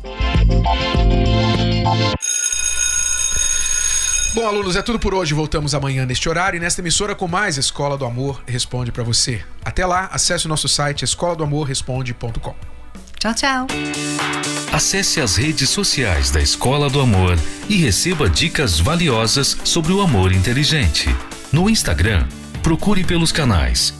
Bom, 4.32 4.46
alunos, 4.46 4.76
é 4.76 4.82
tudo 4.82 4.98
por 4.98 5.12
hoje. 5.12 5.34
Voltamos 5.34 5.74
amanhã 5.74 6.06
neste 6.06 6.28
horário 6.28 6.56
e 6.56 6.60
nesta 6.60 6.80
emissora 6.80 7.14
com 7.14 7.26
mais 7.26 7.58
Escola 7.58 7.98
do 7.98 8.04
Amor 8.04 8.42
Responde 8.46 8.92
para 8.92 9.02
você. 9.02 9.42
Até 9.64 9.84
lá, 9.84 10.08
acesse 10.12 10.46
o 10.46 10.48
nosso 10.48 10.68
site 10.68 11.04
escola 11.04 11.34
do 11.34 11.44
amor 11.44 11.64
responde.com. 11.66 12.54
Tchau, 13.18 13.34
tchau. 13.34 13.66
Acesse 14.72 15.20
as 15.20 15.36
redes 15.36 15.68
sociais 15.68 16.30
da 16.30 16.40
Escola 16.40 16.88
do 16.88 17.00
Amor 17.00 17.36
e 17.68 17.76
receba 17.76 18.30
dicas 18.30 18.78
valiosas 18.78 19.58
sobre 19.62 19.92
o 19.92 20.00
amor 20.00 20.32
inteligente. 20.32 21.14
No 21.52 21.68
Instagram, 21.68 22.26
procure 22.62 23.04
pelos 23.04 23.32
canais 23.32 23.99